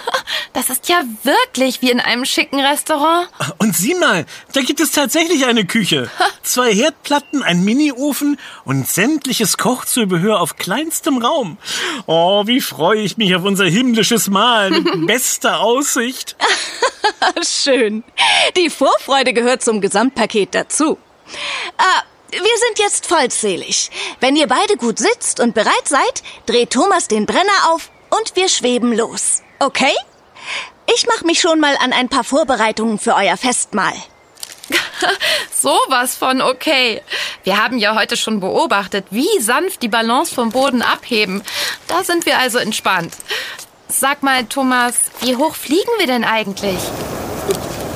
Das 0.54 0.70
ist 0.70 0.90
ja 0.90 1.02
wirklich 1.24 1.82
wie 1.82 1.92
in 1.92 2.02
einem 2.02 2.26
schicken 2.26 2.60
Restaurant. 2.60 3.30
Und 3.58 3.76
sieh 3.76 3.96
mal, 3.96 4.26
da 4.54 4.62
gibt 4.62 4.82
es 4.82 4.92
tatsächlich 4.92 5.46
eine 5.46 5.66
Küche. 5.66 6.10
Zwei 6.44 6.74
Herdplatten, 6.74 7.42
ein 7.42 7.64
Miniofen 7.64 8.38
und 8.66 8.86
sämtliches 8.88 9.58
Kochzubehör 9.58 10.42
auf 10.42 10.58
kleinstem 10.58 11.24
Raum. 11.24 11.58
Oh, 12.06 12.48
wie 12.48 12.60
freue 12.60 13.00
ich 13.02 13.16
mich 13.18 13.34
auf 13.34 13.44
unser 13.44 13.66
himmlisches 13.66 14.30
Mahl 14.30 14.72
mit 14.72 15.08
bester 15.08 15.62
Aussicht. 15.62 16.36
Schön. 17.42 18.04
Die 18.58 18.70
Vorfreude 18.70 19.32
gehört 19.32 19.64
zum 19.64 19.80
Gesamtpaket 19.80 20.54
dazu. 20.54 20.98
Äh, 21.78 22.11
wir 22.32 22.40
sind 22.40 22.80
jetzt 22.80 23.08
vollzählig. 23.08 23.92
Wenn 24.20 24.36
ihr 24.36 24.48
beide 24.48 24.78
gut 24.78 25.00
sitzt 25.00 25.40
und 25.40 25.54
bereit 25.54 25.88
seid, 25.88 26.24
dreht 26.46 26.72
Thomas 26.72 27.08
den 27.08 27.26
Brenner 27.26 27.70
auf 27.72 27.90
und 28.10 28.36
wir 28.36 28.50
schweben 28.50 28.94
los. 28.94 29.42
Okay? 29.60 29.94
Ich 30.96 31.08
mache 31.08 31.26
mich 31.26 31.40
schon 31.40 31.60
mal 31.60 31.76
an 31.78 31.94
ein 31.94 32.10
paar 32.10 32.24
Vorbereitungen 32.24 33.00
für 33.00 33.16
euer 33.16 33.38
Festmahl. 33.38 33.94
Sowas 35.54 36.16
von 36.16 36.42
okay. 36.42 37.02
Wir 37.44 37.62
haben 37.64 37.78
ja 37.78 37.96
heute 37.96 38.18
schon 38.18 38.40
beobachtet, 38.40 39.06
wie 39.10 39.40
sanft 39.40 39.82
die 39.82 39.88
Ballons 39.88 40.32
vom 40.32 40.50
Boden 40.52 40.82
abheben. 40.82 41.44
Da 41.88 42.04
sind 42.04 42.26
wir 42.26 42.40
also 42.40 42.58
entspannt. 42.58 43.14
Sag 43.88 44.24
mal, 44.24 44.46
Thomas, 44.46 44.96
wie 45.20 45.36
hoch 45.36 45.56
fliegen 45.56 45.92
wir 45.98 46.08
denn 46.08 46.24
eigentlich? 46.24 46.80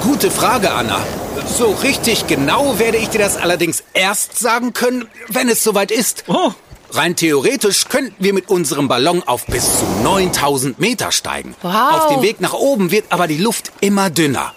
Gute 0.05 0.29
Frage, 0.29 0.71
Anna. 0.71 0.99
So 1.47 1.71
richtig 1.71 2.27
genau 2.27 2.77
werde 2.77 2.97
ich 2.97 3.09
dir 3.09 3.17
das 3.17 3.37
allerdings 3.37 3.83
erst 3.93 4.37
sagen 4.37 4.71
können, 4.71 5.05
wenn 5.29 5.49
es 5.49 5.63
soweit 5.63 5.89
ist. 5.89 6.25
Oh, 6.27 6.51
Rein 6.91 7.15
theoretisch 7.15 7.85
könnten 7.89 8.23
wir 8.23 8.33
mit 8.35 8.47
unserem 8.49 8.87
Ballon 8.87 9.23
auf 9.23 9.47
bis 9.47 9.79
zu 9.79 9.85
9000 10.03 10.79
Meter 10.79 11.11
steigen. 11.11 11.55
Wow. 11.63 11.73
Auf 11.93 12.13
dem 12.13 12.21
Weg 12.21 12.39
nach 12.39 12.53
oben 12.53 12.91
wird 12.91 13.05
aber 13.09 13.25
die 13.27 13.39
Luft 13.39 13.71
immer 13.81 14.11
dünner. 14.11 14.53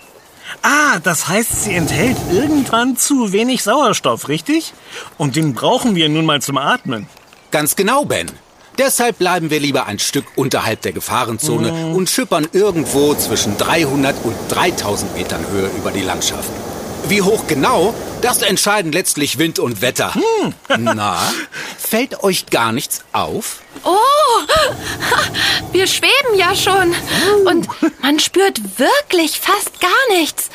ah, 0.63 0.99
das 1.03 1.29
heißt, 1.29 1.65
sie 1.65 1.73
enthält 1.73 2.19
irgendwann 2.31 2.99
zu 2.99 3.33
wenig 3.33 3.63
Sauerstoff, 3.63 4.29
richtig? 4.29 4.75
Und 5.17 5.35
den 5.35 5.55
brauchen 5.55 5.95
wir 5.95 6.11
nun 6.11 6.27
mal 6.27 6.43
zum 6.43 6.59
Atmen. 6.59 7.09
Ganz 7.51 7.75
genau, 7.75 8.05
Ben. 8.05 8.31
Deshalb 8.79 9.19
bleiben 9.19 9.51
wir 9.51 9.59
lieber 9.59 9.87
ein 9.87 9.99
Stück 9.99 10.25
unterhalb 10.37 10.83
der 10.83 10.93
Gefahrenzone 10.93 11.95
und 11.95 12.09
schippern 12.09 12.47
irgendwo 12.53 13.13
zwischen 13.15 13.59
300 13.59 14.15
und 14.25 14.37
3000 14.51 15.17
Metern 15.17 15.45
Höhe 15.51 15.69
über 15.77 15.91
die 15.91 16.03
Landschaft. 16.03 16.51
Wie 17.09 17.23
hoch 17.23 17.47
genau, 17.49 17.95
das 18.21 18.43
entscheiden 18.43 18.93
letztlich 18.93 19.39
Wind 19.39 19.59
und 19.59 19.83
Wetter. 19.83 20.13
Na, 20.79 21.19
fällt 21.79 22.23
euch 22.23 22.47
gar 22.47 22.73
nichts 22.73 23.05
auf? 23.13 23.63
Oh, 23.83 23.97
wir 25.73 25.87
schweben 25.87 26.37
ja 26.37 26.55
schon. 26.55 26.95
Und 27.47 27.69
man 28.03 28.21
spürt 28.21 28.79
wirklich 28.79 29.41
fast 29.41 29.81
gar 29.81 30.19
nichts. 30.19 30.51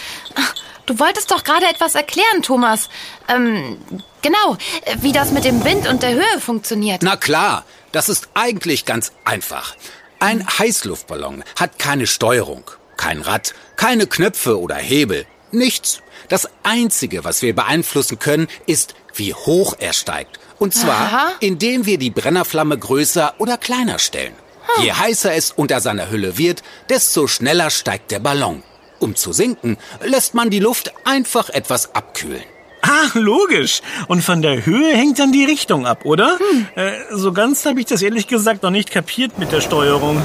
Du 0.86 0.99
wolltest 0.99 1.31
doch 1.31 1.43
gerade 1.43 1.65
etwas 1.65 1.95
erklären, 1.95 2.41
Thomas. 2.41 2.89
Ähm, 3.27 3.77
genau, 4.21 4.57
wie 5.01 5.12
das 5.12 5.31
mit 5.31 5.45
dem 5.45 5.63
Wind 5.65 5.88
und 5.88 6.03
der 6.03 6.13
Höhe 6.13 6.39
funktioniert. 6.39 7.01
Na 7.03 7.15
klar, 7.15 7.65
das 7.93 8.10
ist 8.10 8.27
eigentlich 8.34 8.84
ganz 8.84 9.13
einfach. 9.23 9.75
Ein 10.19 10.45
Heißluftballon 10.45 11.43
hat 11.58 11.79
keine 11.79 12.08
Steuerung, 12.08 12.69
kein 12.97 13.21
Rad, 13.21 13.53
keine 13.77 14.08
Knöpfe 14.08 14.60
oder 14.60 14.75
Hebel, 14.75 15.25
nichts. 15.51 16.01
Das 16.29 16.49
Einzige, 16.63 17.23
was 17.23 17.41
wir 17.41 17.56
beeinflussen 17.56 18.19
können, 18.19 18.47
ist, 18.65 18.95
wie 19.15 19.34
hoch 19.34 19.75
er 19.79 19.93
steigt. 19.93 20.39
Und 20.60 20.73
zwar, 20.73 21.08
Aha. 21.08 21.32
indem 21.39 21.86
wir 21.86 21.97
die 21.97 22.10
Brennerflamme 22.10 22.77
größer 22.77 23.36
oder 23.38 23.58
kleiner 23.58 23.99
stellen. 23.99 24.34
Je 24.82 24.93
heißer 24.93 25.34
es 25.34 25.51
unter 25.51 25.82
seiner 25.82 26.10
Hülle 26.10 26.38
wird, 26.38 26.63
desto 26.89 27.27
schneller 27.27 27.69
steigt 27.69 28.12
der 28.12 28.19
Ballon. 28.19 28.63
Um 28.99 29.15
zu 29.15 29.34
sinken, 29.34 29.77
lässt 30.01 30.34
man 30.34 30.49
die 30.49 30.60
Luft 30.60 30.93
einfach 31.03 31.49
etwas 31.49 31.93
abkühlen. 31.93 32.43
Ah, 32.86 33.08
logisch. 33.13 33.82
Und 34.10 34.24
von 34.24 34.41
der 34.41 34.65
Höhe 34.65 34.93
hängt 34.93 35.17
dann 35.17 35.32
die 35.32 35.46
Richtung 35.46 35.88
ab, 35.88 36.04
oder? 36.04 36.38
Äh, 36.76 36.91
so 37.12 37.32
ganz 37.32 37.65
habe 37.65 37.80
ich 37.80 37.86
das 37.86 38.02
ehrlich 38.02 38.28
gesagt 38.28 38.62
noch 38.62 38.72
nicht 38.72 38.91
kapiert 38.91 39.39
mit 39.39 39.54
der 39.54 39.62
Steuerung. 39.62 40.22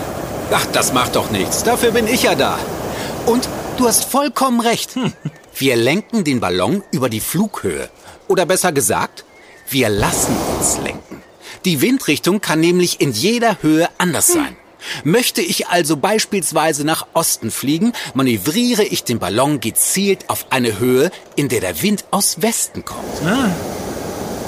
Ach, 0.50 0.66
das 0.72 0.92
macht 0.92 1.14
doch 1.14 1.30
nichts. 1.30 1.62
Dafür 1.62 1.92
bin 1.92 2.08
ich 2.08 2.24
ja 2.24 2.34
da. 2.34 2.58
Und 3.26 3.48
du 3.76 3.86
hast 3.86 4.04
vollkommen 4.04 4.60
recht. 4.60 4.96
Wir 5.54 5.76
lenken 5.76 6.24
den 6.24 6.40
Ballon 6.40 6.82
über 6.90 7.08
die 7.08 7.20
Flughöhe. 7.20 7.88
Oder 8.26 8.44
besser 8.44 8.72
gesagt, 8.72 9.24
wir 9.70 9.88
lassen 9.88 10.36
uns 10.56 10.78
lenken. 10.82 11.22
Die 11.64 11.80
Windrichtung 11.80 12.40
kann 12.40 12.60
nämlich 12.60 13.00
in 13.00 13.12
jeder 13.12 13.62
Höhe 13.62 13.88
anders 13.98 14.28
sein. 14.28 14.56
Möchte 15.04 15.40
ich 15.40 15.68
also 15.68 15.96
beispielsweise 15.96 16.84
nach 16.84 17.06
Osten 17.14 17.50
fliegen, 17.50 17.92
manövriere 18.14 18.84
ich 18.84 19.04
den 19.04 19.18
Ballon 19.18 19.60
gezielt 19.60 20.28
auf 20.28 20.46
eine 20.50 20.78
Höhe, 20.78 21.10
in 21.36 21.48
der 21.48 21.60
der 21.60 21.82
Wind 21.82 22.04
aus 22.10 22.42
Westen 22.42 22.84
kommt. 22.84 23.04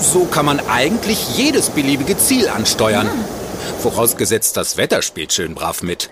So 0.01 0.25
kann 0.25 0.47
man 0.47 0.61
eigentlich 0.69 1.37
jedes 1.37 1.71
beliebige 1.71 2.17
Ziel 2.17 2.49
ansteuern. 2.49 3.09
Vorausgesetzt, 3.81 4.57
das 4.57 4.77
Wetter 4.77 5.03
spielt 5.03 5.33
schön 5.33 5.55
brav 5.55 5.83
mit. 5.83 6.11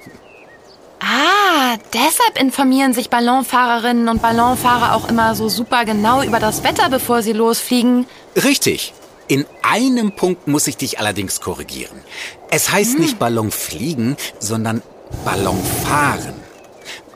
Ah, 1.00 1.76
deshalb 1.92 2.40
informieren 2.40 2.92
sich 2.92 3.08
Ballonfahrerinnen 3.08 4.08
und 4.08 4.20
Ballonfahrer 4.20 4.94
auch 4.94 5.08
immer 5.08 5.34
so 5.34 5.48
super 5.48 5.84
genau 5.84 6.22
über 6.22 6.40
das 6.40 6.64
Wetter, 6.64 6.88
bevor 6.90 7.22
sie 7.22 7.32
losfliegen. 7.32 8.06
Richtig. 8.36 8.92
In 9.28 9.44
einem 9.62 10.12
Punkt 10.12 10.48
muss 10.48 10.66
ich 10.66 10.78
dich 10.78 10.98
allerdings 10.98 11.40
korrigieren. 11.40 11.98
Es 12.50 12.70
heißt 12.70 12.98
nicht 12.98 13.18
Ballon 13.18 13.50
fliegen, 13.50 14.16
sondern 14.38 14.82
Ballon 15.24 15.62
fahren. 15.84 16.34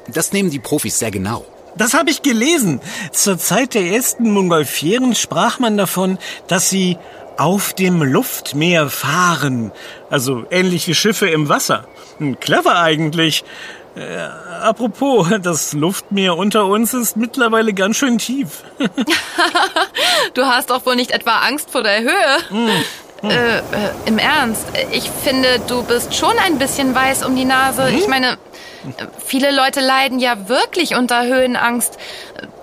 Das 0.08 0.32
nehmen 0.32 0.50
die 0.50 0.58
Profis 0.58 0.98
sehr 0.98 1.10
genau. 1.10 1.46
Das 1.76 1.94
habe 1.94 2.10
ich 2.10 2.20
gelesen. 2.20 2.80
Zur 3.12 3.38
Zeit 3.38 3.72
der 3.72 3.86
ersten 3.86 4.30
Mongolfieren 4.30 5.14
sprach 5.14 5.58
man 5.58 5.78
davon, 5.78 6.18
dass 6.48 6.68
sie 6.68 6.98
auf 7.38 7.72
dem 7.72 8.02
Luftmeer 8.02 8.90
fahren. 8.90 9.72
Also 10.10 10.44
ähnlich 10.50 10.86
wie 10.86 10.94
Schiffe 10.94 11.28
im 11.28 11.48
Wasser. 11.48 11.88
Hm, 12.18 12.38
Clever 12.40 12.78
eigentlich. 12.78 13.42
Äh, 13.94 14.16
apropos, 14.62 15.28
das 15.42 15.72
Luftmeer 15.72 16.36
unter 16.36 16.66
uns 16.66 16.94
ist 16.94 17.16
mittlerweile 17.16 17.74
ganz 17.74 17.96
schön 17.96 18.18
tief. 18.18 18.64
Du 20.34 20.46
hast 20.46 20.70
doch 20.70 20.86
wohl 20.86 20.96
nicht 20.96 21.10
etwa 21.10 21.38
Angst 21.40 21.70
vor 21.70 21.82
der 21.82 22.00
Höhe. 22.00 22.36
Äh, 23.22 23.58
äh, 23.58 23.62
Im 24.06 24.18
Ernst, 24.18 24.66
ich 24.90 25.10
finde, 25.10 25.60
du 25.66 25.82
bist 25.82 26.14
schon 26.14 26.32
ein 26.38 26.58
bisschen 26.58 26.94
weiß 26.94 27.24
um 27.24 27.36
die 27.36 27.44
Nase. 27.44 27.90
Ich 27.90 28.08
meine, 28.08 28.38
viele 29.24 29.54
Leute 29.54 29.80
leiden 29.80 30.18
ja 30.20 30.48
wirklich 30.48 30.94
unter 30.94 31.24
Höhenangst. 31.26 31.98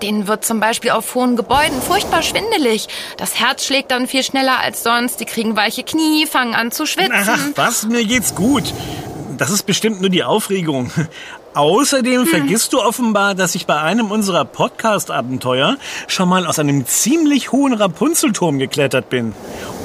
Denen 0.01 0.27
wird 0.27 0.45
zum 0.45 0.59
Beispiel 0.59 0.91
auf 0.91 1.13
hohen 1.15 1.35
Gebäuden 1.35 1.81
furchtbar 1.81 2.21
schwindelig. 2.23 2.87
Das 3.17 3.39
Herz 3.39 3.65
schlägt 3.65 3.91
dann 3.91 4.07
viel 4.07 4.23
schneller 4.23 4.59
als 4.59 4.83
sonst. 4.83 5.19
Die 5.19 5.25
kriegen 5.25 5.55
weiche 5.55 5.83
Knie, 5.83 6.25
fangen 6.25 6.55
an 6.55 6.71
zu 6.71 6.83
Ach, 6.83 6.87
schwitzen. 6.87 7.53
was? 7.55 7.85
Mir 7.85 8.05
geht's 8.05 8.35
gut. 8.35 8.63
Das 9.39 9.49
ist 9.51 9.63
bestimmt 9.63 10.01
nur 10.01 10.09
die 10.09 10.25
Aufregung. 10.25 10.91
Außerdem 11.53 12.27
vergisst 12.27 12.73
du 12.73 12.81
offenbar, 12.81 13.35
dass 13.35 13.55
ich 13.55 13.65
bei 13.65 13.79
einem 13.81 14.11
unserer 14.11 14.43
Podcast-Abenteuer 14.43 15.77
schon 16.07 16.27
mal 16.27 16.45
aus 16.45 16.59
einem 16.59 16.85
ziemlich 16.85 17.53
hohen 17.53 17.73
Rapunzelturm 17.73 18.59
geklettert 18.59 19.09
bin. 19.09 19.33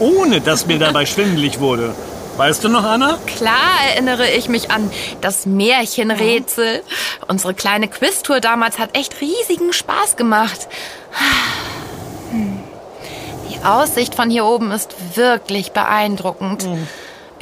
Ohne 0.00 0.40
dass 0.40 0.66
mir 0.66 0.80
dabei 0.80 1.06
schwindelig 1.06 1.60
wurde. 1.60 1.94
Weißt 2.36 2.64
du 2.64 2.68
noch, 2.68 2.82
Anna? 2.82 3.16
Klar 3.26 3.70
erinnere 3.92 4.28
ich 4.32 4.48
mich 4.48 4.72
an 4.72 4.90
das 5.20 5.46
Märchenrätsel. 5.46 6.82
Unsere 7.28 7.54
kleine 7.54 7.86
Quiztour 7.86 8.40
damals 8.40 8.80
hat 8.80 8.96
echt 8.96 9.20
riesigen 9.20 9.72
Spaß 9.72 10.16
gemacht. 10.16 10.66
Hm. 12.32 12.58
Die 13.50 13.64
Aussicht 13.64 14.16
von 14.16 14.30
hier 14.30 14.44
oben 14.44 14.72
ist 14.72 14.96
wirklich 15.14 15.70
beeindruckend. 15.70 16.66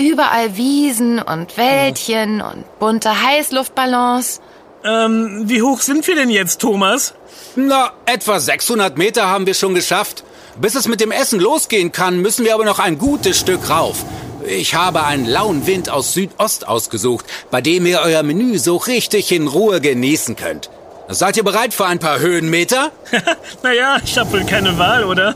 Überall 0.02 0.56
Wiesen 0.56 1.20
und 1.20 1.56
Wäldchen 1.56 2.40
und 2.40 2.64
bunte 2.80 3.22
Heißluftballons. 3.22 4.40
Ähm, 4.84 5.44
wie 5.44 5.62
hoch 5.62 5.80
sind 5.80 6.04
wir 6.08 6.16
denn 6.16 6.28
jetzt, 6.28 6.60
Thomas? 6.60 7.14
Na, 7.54 7.92
etwa 8.04 8.40
600 8.40 8.98
Meter 8.98 9.28
haben 9.28 9.46
wir 9.46 9.54
schon 9.54 9.74
geschafft. 9.74 10.24
Bis 10.60 10.74
es 10.74 10.88
mit 10.88 11.00
dem 11.00 11.12
Essen 11.12 11.38
losgehen 11.38 11.92
kann, 11.92 12.20
müssen 12.20 12.44
wir 12.44 12.54
aber 12.54 12.64
noch 12.64 12.80
ein 12.80 12.98
gutes 12.98 13.38
Stück 13.38 13.70
rauf. 13.70 14.04
Ich 14.44 14.74
habe 14.74 15.04
einen 15.04 15.24
lauen 15.24 15.68
Wind 15.68 15.88
aus 15.88 16.14
Südost 16.14 16.66
ausgesucht, 16.66 17.24
bei 17.52 17.60
dem 17.60 17.86
ihr 17.86 18.00
euer 18.00 18.24
Menü 18.24 18.58
so 18.58 18.78
richtig 18.78 19.30
in 19.30 19.46
Ruhe 19.46 19.80
genießen 19.80 20.34
könnt. 20.34 20.68
Seid 21.08 21.36
ihr 21.36 21.44
bereit 21.44 21.74
für 21.74 21.86
ein 21.86 21.98
paar 21.98 22.20
Höhenmeter? 22.20 22.90
naja, 23.62 23.98
ich 24.04 24.16
habe 24.16 24.32
wohl 24.32 24.44
keine 24.44 24.78
Wahl, 24.78 25.04
oder? 25.04 25.34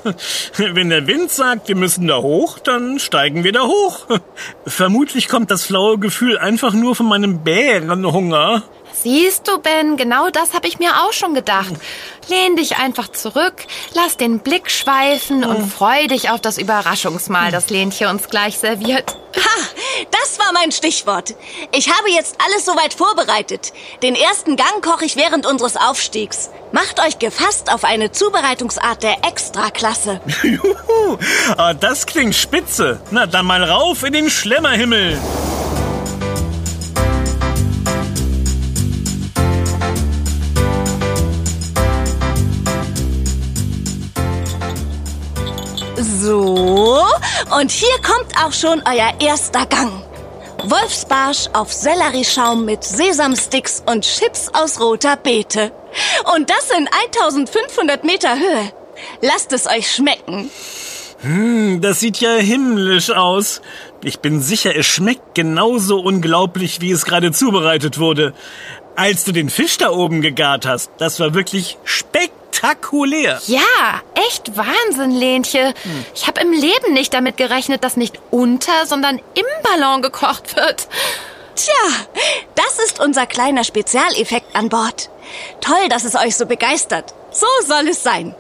Wenn 0.57 0.91
der 0.91 1.07
Wind 1.07 1.31
sagt, 1.31 1.69
wir 1.69 1.77
müssen 1.77 2.07
da 2.07 2.19
hoch, 2.19 2.59
dann 2.59 2.99
steigen 2.99 3.45
wir 3.45 3.53
da 3.53 3.63
hoch. 3.63 4.07
Vermutlich 4.67 5.29
kommt 5.29 5.51
das 5.51 5.65
flaue 5.65 5.99
Gefühl 5.99 6.39
einfach 6.39 6.73
nur 6.73 6.95
von 6.95 7.07
meinem 7.07 7.43
Bärenhunger. 7.43 8.63
Siehst 9.03 9.47
du, 9.47 9.59
Ben, 9.59 9.97
genau 9.97 10.31
das 10.31 10.55
habe 10.55 10.67
ich 10.69 10.79
mir 10.79 11.03
auch 11.03 11.13
schon 11.13 11.35
gedacht. 11.35 11.75
Lehn 12.29 12.57
dich 12.57 12.79
einfach 12.79 13.09
zurück, 13.09 13.67
lass 13.93 14.17
den 14.17 14.41
Blick 14.41 14.71
schweifen 14.71 15.45
und 15.45 15.71
freu 15.71 16.07
dich 16.07 16.31
auf 16.31 16.41
das 16.41 16.59
Überraschungsmahl, 16.59 17.53
das 17.53 17.71
Lenche 17.71 18.09
uns 18.09 18.29
gleich 18.29 18.59
serviert. 18.59 19.17
Ha, 19.37 19.67
das 20.11 20.39
war 20.39 20.53
mein 20.53 20.73
Stichwort. 20.73 21.35
Ich 21.73 21.91
habe 21.91 22.11
jetzt 22.11 22.37
alles 22.45 22.65
soweit 22.65 22.95
vorbereitet. 22.95 23.73
Den 24.03 24.15
ersten 24.15 24.57
Gang 24.57 24.83
koche 24.83 25.05
ich 25.05 25.17
während 25.17 25.47
unseres 25.47 25.77
Aufstiegs. 25.77 26.51
Macht 26.73 26.99
euch 27.01 27.19
gefasst 27.19 27.73
auf 27.73 27.85
eine 27.85 28.13
Zubereitungsart 28.13 29.03
der 29.03 29.25
Extraklasse. 29.29 30.21
Juhu, 30.43 31.19
ah, 31.57 31.75
das 31.75 32.07
klingt 32.07 32.35
spitze. 32.35 33.01
Na, 33.11 33.27
dann 33.27 33.47
mal 33.47 33.63
rauf 33.63 34.03
in 34.05 34.15
den 34.15 34.31
Schlemmerhimmel. 34.31 35.19
Und 46.35 47.71
hier 47.71 47.97
kommt 48.03 48.37
auch 48.45 48.53
schon 48.53 48.83
euer 48.87 49.13
erster 49.21 49.67
Gang. 49.67 50.03
Wolfsbarsch 50.65 51.49
auf 51.53 51.73
Sellerieschaum 51.73 52.65
mit 52.65 52.83
Sesamsticks 52.83 53.83
und 53.87 54.03
Chips 54.03 54.51
aus 54.53 54.81
roter 54.81 55.17
Beete. 55.17 55.71
Und 56.35 56.51
das 56.51 56.71
in 56.77 56.89
1500 57.15 58.05
Meter 58.05 58.37
Höhe. 58.37 58.73
Lasst 59.21 59.53
es 59.53 59.67
euch 59.67 59.91
schmecken. 59.91 60.51
Hm, 61.21 61.81
das 61.81 62.01
sieht 62.01 62.19
ja 62.19 62.35
himmlisch 62.35 63.11
aus. 63.11 63.63
Ich 64.03 64.21
bin 64.21 64.41
sicher, 64.41 64.77
es 64.77 64.87
schmeckt 64.87 65.35
genauso 65.35 66.01
unglaublich, 66.01 66.81
wie 66.81 66.91
es 66.91 67.05
gerade 67.05 67.33
zubereitet 67.33 67.99
wurde. 67.99 68.35
Als 68.97 69.25
du 69.25 69.33
den 69.33 69.51
Fisch 69.51 69.77
da 69.77 69.91
oben 69.91 70.23
gegart 70.23 70.65
hast, 70.65 70.91
das 70.97 71.21
war 71.21 71.35
wirklich 71.35 71.77
spektakulär. 71.85 73.41
Ja, 73.47 74.01
echt 74.15 74.57
Wahnsinn, 74.57 75.11
Lenche. 75.11 75.75
Ich 76.15 76.27
habe 76.27 76.41
im 76.41 76.53
Leben 76.53 76.95
nicht 76.95 77.13
damit 77.13 77.37
gerechnet, 77.37 77.85
dass 77.85 77.99
nicht 77.99 78.19
unter, 78.31 78.87
sondern 78.87 79.19
im 79.19 79.45
Ballon 79.63 80.01
gekocht 80.01 80.57
wird. 80.57 80.89
Tja, 81.57 81.73
das 82.55 82.79
ist 82.87 83.01
unser 83.01 83.27
kleiner 83.27 83.65
Spezialeffekt 83.65 84.57
an 84.57 84.71
Bord. 84.71 85.11
Toll, 85.61 85.89
dass 85.91 86.05
es 86.05 86.15
euch 86.15 86.37
so 86.37 86.47
begeistert. 86.47 87.15
So 87.31 87.47
soll 87.67 87.89
es 87.89 88.03
sein. 88.03 88.35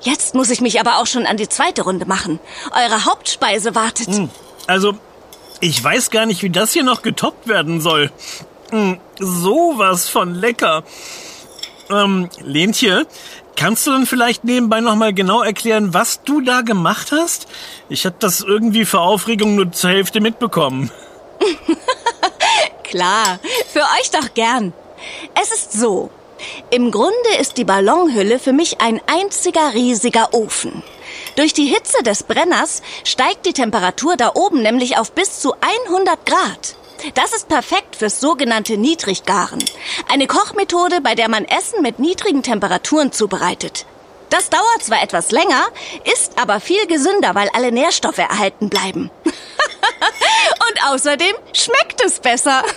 Jetzt 0.00 0.34
muss 0.34 0.50
ich 0.50 0.60
mich 0.60 0.80
aber 0.80 0.98
auch 0.98 1.06
schon 1.06 1.26
an 1.26 1.36
die 1.36 1.48
zweite 1.48 1.82
Runde 1.82 2.06
machen. 2.06 2.40
Eure 2.72 3.04
Hauptspeise 3.04 3.74
wartet. 3.74 4.08
Also, 4.66 4.94
ich 5.60 5.82
weiß 5.82 6.10
gar 6.10 6.26
nicht, 6.26 6.42
wie 6.42 6.50
das 6.50 6.72
hier 6.72 6.84
noch 6.84 7.02
getoppt 7.02 7.46
werden 7.46 7.80
soll. 7.80 8.10
Hm, 8.70 8.98
sowas 9.18 10.08
von 10.08 10.34
lecker. 10.34 10.84
Ähm, 11.90 12.28
Lentje, 12.40 13.06
kannst 13.56 13.86
du 13.86 13.90
dann 13.90 14.06
vielleicht 14.06 14.44
nebenbei 14.44 14.80
nochmal 14.80 15.12
genau 15.12 15.42
erklären, 15.42 15.92
was 15.92 16.22
du 16.22 16.40
da 16.40 16.60
gemacht 16.60 17.10
hast? 17.10 17.48
Ich 17.88 18.06
habe 18.06 18.16
das 18.18 18.40
irgendwie 18.40 18.84
vor 18.84 19.00
Aufregung 19.00 19.56
nur 19.56 19.72
zur 19.72 19.90
Hälfte 19.90 20.20
mitbekommen. 20.20 20.90
Klar, 22.84 23.40
für 23.68 23.80
euch 23.80 24.10
doch 24.10 24.34
gern. 24.34 24.72
Es 25.40 25.52
ist 25.52 25.72
so. 25.72 26.10
Im 26.70 26.90
Grunde 26.90 27.36
ist 27.38 27.56
die 27.56 27.64
Ballonhülle 27.64 28.38
für 28.38 28.52
mich 28.52 28.80
ein 28.80 29.00
einziger 29.06 29.74
riesiger 29.74 30.32
Ofen. 30.32 30.82
Durch 31.36 31.52
die 31.52 31.66
Hitze 31.66 32.02
des 32.02 32.22
Brenners 32.22 32.82
steigt 33.04 33.46
die 33.46 33.52
Temperatur 33.52 34.16
da 34.16 34.32
oben 34.34 34.62
nämlich 34.62 34.98
auf 34.98 35.12
bis 35.12 35.40
zu 35.40 35.54
100 35.88 36.24
Grad. 36.24 36.76
Das 37.14 37.32
ist 37.32 37.48
perfekt 37.48 37.96
fürs 37.96 38.20
sogenannte 38.20 38.76
Niedriggaren. 38.76 39.62
Eine 40.08 40.26
Kochmethode, 40.26 41.00
bei 41.00 41.14
der 41.14 41.28
man 41.28 41.44
Essen 41.44 41.82
mit 41.82 41.98
niedrigen 41.98 42.42
Temperaturen 42.42 43.12
zubereitet. 43.12 43.86
Das 44.28 44.48
dauert 44.48 44.82
zwar 44.82 45.02
etwas 45.02 45.32
länger, 45.32 45.66
ist 46.12 46.38
aber 46.38 46.60
viel 46.60 46.86
gesünder, 46.86 47.34
weil 47.34 47.48
alle 47.52 47.72
Nährstoffe 47.72 48.18
erhalten 48.18 48.68
bleiben. 48.68 49.10
Und 49.24 50.84
außerdem 50.88 51.34
schmeckt 51.52 52.04
es 52.04 52.20
besser. 52.20 52.62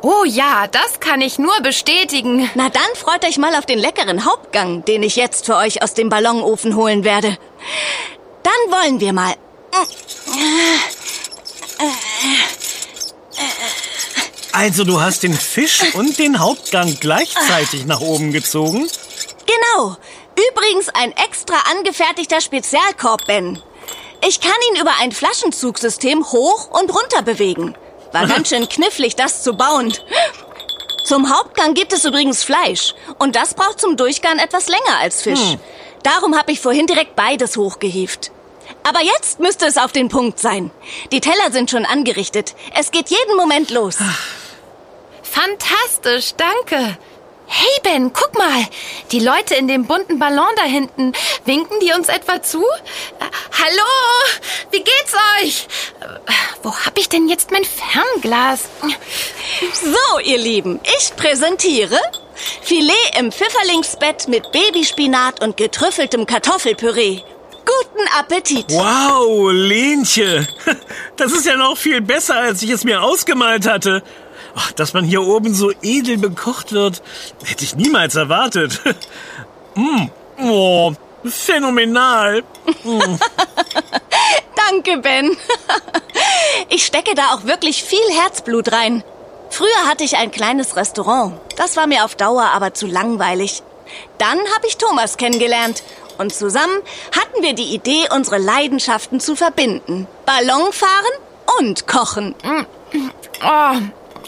Oh 0.00 0.22
ja, 0.24 0.68
das 0.68 1.00
kann 1.00 1.20
ich 1.20 1.40
nur 1.40 1.60
bestätigen. 1.60 2.48
Na 2.54 2.68
dann 2.68 2.82
freut 2.94 3.24
euch 3.24 3.36
mal 3.36 3.56
auf 3.56 3.66
den 3.66 3.80
leckeren 3.80 4.24
Hauptgang, 4.24 4.84
den 4.84 5.02
ich 5.02 5.16
jetzt 5.16 5.46
für 5.46 5.56
euch 5.56 5.82
aus 5.82 5.92
dem 5.94 6.08
Ballonofen 6.08 6.76
holen 6.76 7.02
werde. 7.02 7.36
Dann 8.44 8.72
wollen 8.72 9.00
wir 9.00 9.12
mal. 9.12 9.34
Also 14.52 14.84
du 14.84 15.00
hast 15.00 15.22
den 15.22 15.34
Fisch 15.34 15.94
und 15.94 16.18
den 16.18 16.38
Hauptgang 16.38 16.96
gleichzeitig 17.00 17.84
nach 17.86 18.00
oben 18.00 18.32
gezogen? 18.32 18.88
Genau. 19.46 19.96
Übrigens 20.50 20.88
ein 20.90 21.12
extra 21.12 21.56
angefertigter 21.70 22.40
Spezialkorb, 22.40 23.26
Ben. 23.26 23.60
Ich 24.26 24.40
kann 24.40 24.52
ihn 24.70 24.80
über 24.80 24.92
ein 25.00 25.12
Flaschenzugsystem 25.12 26.24
hoch 26.24 26.70
und 26.70 26.90
runter 26.94 27.22
bewegen. 27.22 27.74
War 28.12 28.26
ganz 28.28 28.48
schön 28.48 28.68
knifflig, 28.68 29.16
das 29.16 29.42
zu 29.42 29.54
bauen. 29.54 29.92
Zum 31.04 31.34
Hauptgang 31.34 31.74
gibt 31.74 31.92
es 31.92 32.04
übrigens 32.04 32.42
Fleisch. 32.42 32.94
Und 33.18 33.36
das 33.36 33.54
braucht 33.54 33.80
zum 33.80 33.96
Durchgang 33.96 34.38
etwas 34.38 34.68
länger 34.68 34.98
als 35.00 35.22
Fisch. 35.22 35.56
Darum 36.02 36.36
habe 36.36 36.52
ich 36.52 36.60
vorhin 36.60 36.86
direkt 36.86 37.16
beides 37.16 37.56
hochgehievt. 37.56 38.30
Aber 38.88 39.02
jetzt 39.02 39.38
müsste 39.38 39.66
es 39.66 39.76
auf 39.76 39.92
den 39.92 40.08
Punkt 40.08 40.38
sein. 40.38 40.70
Die 41.12 41.20
Teller 41.20 41.52
sind 41.52 41.70
schon 41.70 41.84
angerichtet. 41.84 42.54
Es 42.74 42.90
geht 42.90 43.10
jeden 43.10 43.36
Moment 43.36 43.70
los. 43.70 43.98
Fantastisch, 45.22 46.32
danke. 46.38 46.96
Hey 47.46 47.80
Ben, 47.82 48.14
guck 48.14 48.38
mal. 48.38 48.66
Die 49.12 49.20
Leute 49.20 49.56
in 49.56 49.68
dem 49.68 49.86
bunten 49.86 50.18
Ballon 50.18 50.48
da 50.56 50.62
hinten, 50.62 51.12
winken 51.44 51.80
die 51.80 51.92
uns 51.92 52.08
etwa 52.08 52.42
zu? 52.42 52.64
Hallo, 53.58 53.88
wie 54.70 54.78
geht's 54.78 55.14
euch? 55.42 55.68
Wo 56.62 56.74
hab 56.74 56.98
ich 56.98 57.10
denn 57.10 57.28
jetzt 57.28 57.50
mein 57.50 57.64
Fernglas? 57.64 58.68
So, 59.82 60.18
ihr 60.20 60.38
Lieben, 60.38 60.80
ich 60.98 61.14
präsentiere 61.14 62.00
Filet 62.62 63.18
im 63.18 63.32
Pfifferlingsbett 63.32 64.28
mit 64.28 64.50
Babyspinat 64.52 65.42
und 65.42 65.58
getrüffeltem 65.58 66.24
Kartoffelpüree. 66.24 67.22
Guten 67.68 68.08
Appetit. 68.18 68.66
Wow, 68.70 69.50
Lenche. 69.52 70.46
Das 71.16 71.32
ist 71.32 71.46
ja 71.46 71.56
noch 71.56 71.76
viel 71.76 72.00
besser, 72.00 72.36
als 72.36 72.62
ich 72.62 72.70
es 72.70 72.84
mir 72.84 73.02
ausgemalt 73.02 73.66
hatte. 73.66 74.04
Ach, 74.54 74.70
dass 74.72 74.92
man 74.92 75.04
hier 75.04 75.22
oben 75.22 75.52
so 75.52 75.72
edel 75.82 76.16
bekocht 76.16 76.70
wird, 76.70 77.02
hätte 77.44 77.64
ich 77.64 77.74
niemals 77.76 78.14
erwartet. 78.14 78.80
Mm. 79.74 80.08
Oh, 80.42 80.92
phänomenal. 81.24 82.42
Danke, 84.56 84.96
Ben. 84.98 85.36
Ich 86.68 86.84
stecke 86.84 87.14
da 87.14 87.34
auch 87.34 87.44
wirklich 87.44 87.84
viel 87.84 88.10
Herzblut 88.20 88.72
rein. 88.72 89.04
Früher 89.50 89.86
hatte 89.86 90.02
ich 90.02 90.16
ein 90.16 90.32
kleines 90.32 90.74
Restaurant. 90.74 91.34
Das 91.56 91.76
war 91.76 91.86
mir 91.86 92.04
auf 92.04 92.16
Dauer 92.16 92.46
aber 92.52 92.74
zu 92.74 92.88
langweilig. 92.88 93.62
Dann 94.18 94.38
habe 94.38 94.66
ich 94.66 94.78
Thomas 94.78 95.16
kennengelernt. 95.16 95.82
Und 96.18 96.34
zusammen 96.34 96.82
hatten 97.16 97.42
wir 97.42 97.54
die 97.54 97.74
Idee, 97.74 98.08
unsere 98.12 98.38
Leidenschaften 98.38 99.20
zu 99.20 99.36
verbinden. 99.36 100.06
Ballonfahren 100.26 101.12
und 101.60 101.86
Kochen. 101.86 102.34
Oh, 103.42 103.76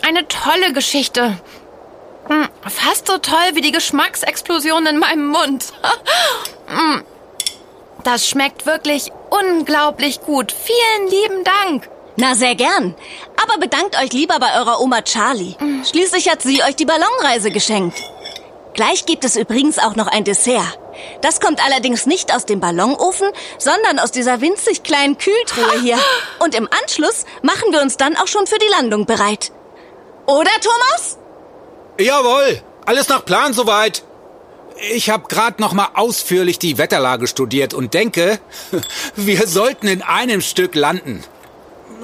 eine 0.06 0.26
tolle 0.28 0.72
Geschichte. 0.72 1.38
Hm, 2.28 2.48
Fast 2.62 3.08
so 3.08 3.18
toll 3.18 3.54
wie 3.54 3.60
die 3.60 3.72
Geschmacksexplosion 3.72 4.86
in 4.86 4.98
meinem 4.98 5.26
Mund. 5.28 5.72
Hm, 6.66 7.02
Das 8.04 8.26
schmeckt 8.26 8.64
wirklich 8.64 9.12
unglaublich 9.28 10.20
gut. 10.22 10.52
Vielen 10.52 11.10
lieben 11.10 11.44
Dank. 11.44 11.90
Na, 12.16 12.34
sehr 12.34 12.54
gern. 12.54 12.94
Aber 13.42 13.58
bedankt 13.58 13.94
euch 14.02 14.12
lieber 14.12 14.38
bei 14.38 14.56
eurer 14.58 14.80
Oma 14.80 15.02
Charlie. 15.02 15.54
Schließlich 15.88 16.30
hat 16.30 16.40
sie 16.42 16.62
euch 16.62 16.76
die 16.76 16.86
Ballonreise 16.86 17.50
geschenkt. 17.50 17.98
Gleich 18.72 19.04
gibt 19.04 19.24
es 19.24 19.36
übrigens 19.36 19.78
auch 19.78 19.96
noch 19.96 20.06
ein 20.06 20.24
Dessert. 20.24 20.78
Das 21.20 21.40
kommt 21.40 21.64
allerdings 21.64 22.06
nicht 22.06 22.34
aus 22.34 22.46
dem 22.46 22.60
Ballonofen, 22.60 23.28
sondern 23.58 23.98
aus 23.98 24.10
dieser 24.10 24.40
winzig 24.40 24.82
kleinen 24.82 25.18
Kühltruhe 25.18 25.80
hier. 25.80 25.98
Und 26.38 26.54
im 26.54 26.68
Anschluss 26.82 27.24
machen 27.42 27.72
wir 27.72 27.82
uns 27.82 27.96
dann 27.96 28.16
auch 28.16 28.26
schon 28.26 28.46
für 28.46 28.58
die 28.58 28.70
Landung 28.70 29.06
bereit. 29.06 29.52
Oder, 30.26 30.50
Thomas? 30.62 31.18
Jawohl, 31.98 32.62
alles 32.86 33.08
nach 33.08 33.24
Plan 33.24 33.52
soweit. 33.52 34.04
Ich 34.92 35.10
habe 35.10 35.28
gerade 35.28 35.60
noch 35.60 35.74
mal 35.74 35.88
ausführlich 35.94 36.58
die 36.58 36.78
Wetterlage 36.78 37.26
studiert 37.26 37.74
und 37.74 37.92
denke, 37.92 38.38
wir 39.16 39.46
sollten 39.46 39.88
in 39.88 40.02
einem 40.02 40.40
Stück 40.40 40.74
landen. 40.74 41.22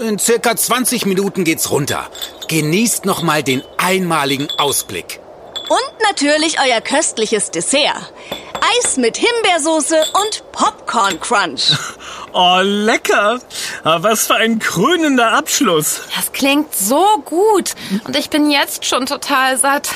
In 0.01 0.19
circa 0.19 0.55
20 0.55 1.07
Minuten 1.07 1.45
geht's 1.45 1.71
runter. 1.71 2.11
Genießt 2.49 3.07
noch 3.07 3.23
mal 3.23 3.43
den 3.43 3.63
einmaligen 3.79 4.51
Ausblick. 4.59 5.21
Und 5.69 6.03
natürlich 6.03 6.59
euer 6.61 6.81
köstliches 6.81 7.51
Dessert. 7.51 8.13
Eis 8.61 8.97
mit 8.97 9.17
Himbeersoße 9.17 9.97
und 10.13 10.53
Popcorn 10.53 11.21
Crunch. 11.21 11.73
Oh, 12.33 12.61
lecker. 12.63 13.41
Was 13.83 14.27
für 14.27 14.35
ein 14.35 14.59
krönender 14.59 15.33
Abschluss. 15.33 16.03
Das 16.15 16.33
klingt 16.33 16.75
so 16.75 17.05
gut. 17.25 17.75
Und 18.05 18.17
ich 18.17 18.31
bin 18.31 18.51
jetzt 18.51 18.85
schon 18.85 19.07
total 19.07 19.59
satt. 19.59 19.89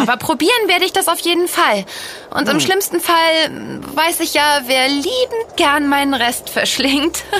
Aber 0.00 0.16
probieren 0.16 0.68
werde 0.68 0.84
ich 0.84 0.92
das 0.92 1.08
auf 1.08 1.18
jeden 1.20 1.48
Fall. 1.48 1.84
Und 2.30 2.48
im 2.48 2.60
schlimmsten 2.60 3.00
Fall 3.00 3.46
hm, 3.46 3.80
weiß 3.94 4.20
ich 4.20 4.34
ja, 4.34 4.62
wer 4.66 4.88
liebend 4.88 5.56
gern 5.56 5.88
meinen 5.88 6.14
Rest 6.14 6.50
verschlingt. 6.50 7.24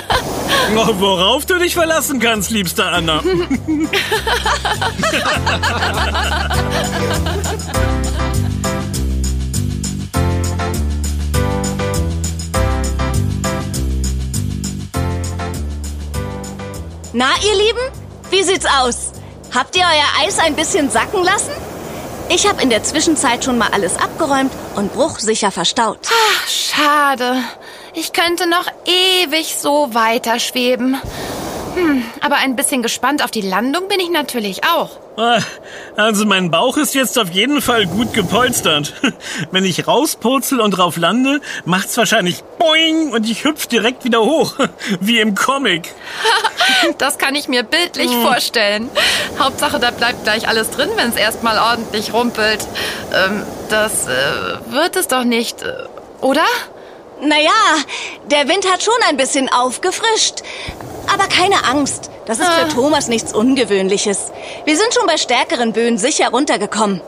Oh, 0.77 0.89
worauf 0.99 1.47
du 1.47 1.59
dich 1.59 1.75
verlassen 1.75 2.21
kannst, 2.21 2.51
liebste 2.51 2.85
Anna. 2.85 3.23
Na, 17.19 17.31
ihr 17.45 17.53
Lieben, 17.57 17.81
wie 18.31 18.45
sieht's 18.45 18.65
aus? 18.65 19.11
Habt 19.53 19.75
ihr 19.75 19.83
euer 19.83 20.25
Eis 20.25 20.39
ein 20.39 20.55
bisschen 20.55 20.89
sacken 20.89 21.25
lassen? 21.25 21.51
Ich 22.29 22.49
habe 22.49 22.63
in 22.63 22.71
der 22.71 22.85
Zwischenzeit 22.85 23.45
schon 23.45 23.59
mal 23.59 23.71
alles 23.73 23.97
abgeräumt 23.97 24.53
und 24.77 24.95
bruchsicher 24.95 25.51
verstaut. 25.51 25.99
Ach, 26.07 26.49
schade. 26.49 27.43
Ich 27.93 28.13
könnte 28.13 28.49
noch 28.49 28.67
ewig 28.85 29.57
so 29.57 29.93
weiterschweben. 29.95 30.97
Hm, 31.75 32.05
aber 32.21 32.37
ein 32.37 32.55
bisschen 32.55 32.85
gespannt 32.85 33.25
auf 33.25 33.33
die 33.33 33.41
Landung 33.41 33.89
bin 33.89 33.99
ich 33.99 34.11
natürlich 34.11 34.63
auch. 34.63 34.91
Ah, 35.19 35.41
Also 35.97 36.25
mein 36.27 36.49
Bauch 36.53 36.77
ist 36.77 36.95
jetzt 36.95 37.19
auf 37.19 37.31
jeden 37.31 37.61
Fall 37.61 37.87
gut 37.87 38.13
gepolstert. 38.13 38.95
Wenn 39.51 39.65
ich 39.65 39.89
rauspurzel 39.89 40.61
und 40.61 40.71
drauf 40.71 40.97
lande, 40.97 41.41
macht's 41.65 41.97
wahrscheinlich 41.97 42.45
boing 42.61 43.11
und 43.13 43.29
ich 43.29 43.43
hüpf 43.43 43.67
direkt 43.67 44.05
wieder 44.05 44.21
hoch. 44.21 44.55
Wie 45.01 45.19
im 45.19 45.35
Comic. 45.35 45.93
Das 46.99 47.19
kann 47.19 47.35
ich 47.35 47.49
mir 47.49 47.63
bildlich 47.65 48.11
vorstellen. 48.11 48.89
Hauptsache, 49.39 49.81
da 49.81 49.91
bleibt 49.91 50.23
gleich 50.25 50.47
alles 50.47 50.71
drin, 50.71 50.91
wenn 50.97 51.09
es 51.09 51.17
erstmal 51.17 51.59
ordentlich 51.59 52.13
rumpelt. 52.13 52.61
Ähm, 53.13 53.43
das 53.71 54.07
äh, 54.07 54.11
wird 54.71 54.95
es 54.95 55.09
doch 55.09 55.25
nicht, 55.25 55.63
äh, 55.63 55.73
oder? 56.21 56.45
Naja, 57.21 57.51
der 58.31 58.47
Wind 58.49 58.71
hat 58.71 58.83
schon 58.83 58.95
ein 59.09 59.17
bisschen 59.17 59.49
aufgefrischt. 59.51 60.43
Aber 61.13 61.27
keine 61.27 61.65
Angst, 61.65 62.11
das 62.27 62.39
ist 62.39 62.49
für 62.49 62.69
Thomas 62.69 63.09
nichts 63.09 63.33
Ungewöhnliches. 63.33 64.33
Wir 64.65 64.77
sind 64.77 64.93
schon 64.95 65.07
bei 65.07 65.17
stärkeren 65.17 65.73
Böen 65.73 65.99
sicher 65.99 66.29
runtergekommen. 66.29 67.01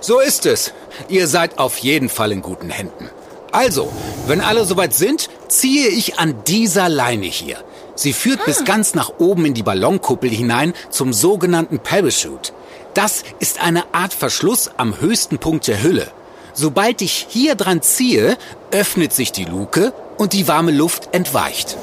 So 0.00 0.20
ist 0.20 0.46
es. 0.46 0.72
Ihr 1.08 1.26
seid 1.26 1.58
auf 1.58 1.78
jeden 1.78 2.08
Fall 2.08 2.32
in 2.32 2.40
guten 2.40 2.70
Händen. 2.70 3.10
Also, 3.52 3.92
wenn 4.26 4.40
alle 4.40 4.64
soweit 4.64 4.94
sind, 4.94 5.28
ziehe 5.48 5.88
ich 5.88 6.18
an 6.18 6.42
dieser 6.46 6.88
Leine 6.88 7.26
hier. 7.26 7.58
Sie 7.96 8.12
führt 8.12 8.44
bis 8.46 8.64
ganz 8.64 8.94
nach 8.94 9.12
oben 9.18 9.44
in 9.44 9.54
die 9.54 9.62
Ballonkuppel 9.62 10.30
hinein 10.30 10.72
zum 10.88 11.12
sogenannten 11.12 11.80
Parachute. 11.80 12.52
Das 12.94 13.24
ist 13.40 13.60
eine 13.62 13.92
Art 13.92 14.14
Verschluss 14.14 14.70
am 14.76 15.00
höchsten 15.00 15.38
Punkt 15.38 15.66
der 15.66 15.82
Hülle. 15.82 16.08
Sobald 16.54 17.02
ich 17.02 17.26
hier 17.28 17.56
dran 17.56 17.82
ziehe, 17.82 18.38
öffnet 18.70 19.12
sich 19.12 19.32
die 19.32 19.44
Luke 19.44 19.92
und 20.16 20.32
die 20.32 20.48
warme 20.48 20.72
Luft 20.72 21.10
entweicht. 21.12 21.76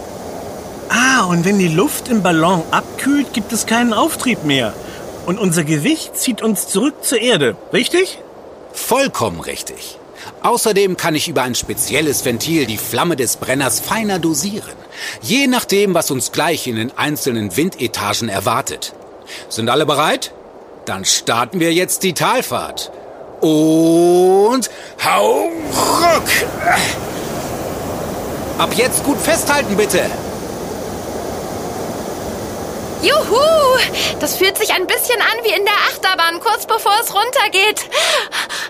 Ah, 0.90 1.26
und 1.26 1.46
wenn 1.46 1.60
die 1.60 1.68
Luft 1.68 2.08
im 2.08 2.24
Ballon 2.24 2.64
abkühlt, 2.72 3.34
gibt 3.34 3.52
es 3.52 3.66
keinen 3.66 3.94
Auftrieb 3.94 4.44
mehr. 4.44 4.74
Und 5.26 5.40
unser 5.40 5.64
Gewicht 5.64 6.18
zieht 6.18 6.42
uns 6.42 6.68
zurück 6.68 7.04
zur 7.04 7.20
Erde, 7.20 7.56
richtig? 7.74 8.20
Vollkommen 8.72 9.42
richtig. 9.42 9.98
Außerdem 10.42 10.98
kann 10.98 11.16
ich 11.16 11.28
über 11.28 11.42
ein 11.44 11.56
spezielles 11.56 12.24
Ventil 12.24 12.66
die 12.66 12.78
Flamme 12.78 13.16
des 13.16 13.38
Brenners 13.38 13.80
feiner 13.80 14.20
dosieren. 14.20 14.76
Je 15.22 15.48
nachdem, 15.48 15.94
was 15.94 16.12
uns 16.12 16.32
gleich 16.32 16.68
in 16.68 16.76
den 16.76 16.98
einzelnen 16.98 17.56
Windetagen 17.58 18.30
erwartet. 18.30 18.94
Sind 19.50 19.70
alle 19.70 19.86
bereit? 19.86 20.32
Dann 20.86 21.04
starten 21.04 21.60
wir 21.60 21.74
jetzt 21.74 22.04
die 22.04 22.14
Talfahrt. 22.14 22.92
Und 23.42 24.70
hau 25.04 25.50
ruck! 26.02 26.30
Ab 28.58 28.74
jetzt 28.76 29.04
gut 29.04 29.20
festhalten, 29.20 29.76
bitte. 29.76 30.02
Juhu! 33.08 33.40
Das 34.20 34.36
fühlt 34.36 34.58
sich 34.58 34.74
ein 34.74 34.86
bisschen 34.86 35.22
an 35.22 35.44
wie 35.44 35.54
in 35.54 35.64
der 35.64 35.74
Achterbahn, 35.74 36.40
kurz 36.42 36.66
bevor 36.66 36.94
es 37.02 37.14
runtergeht. 37.14 37.86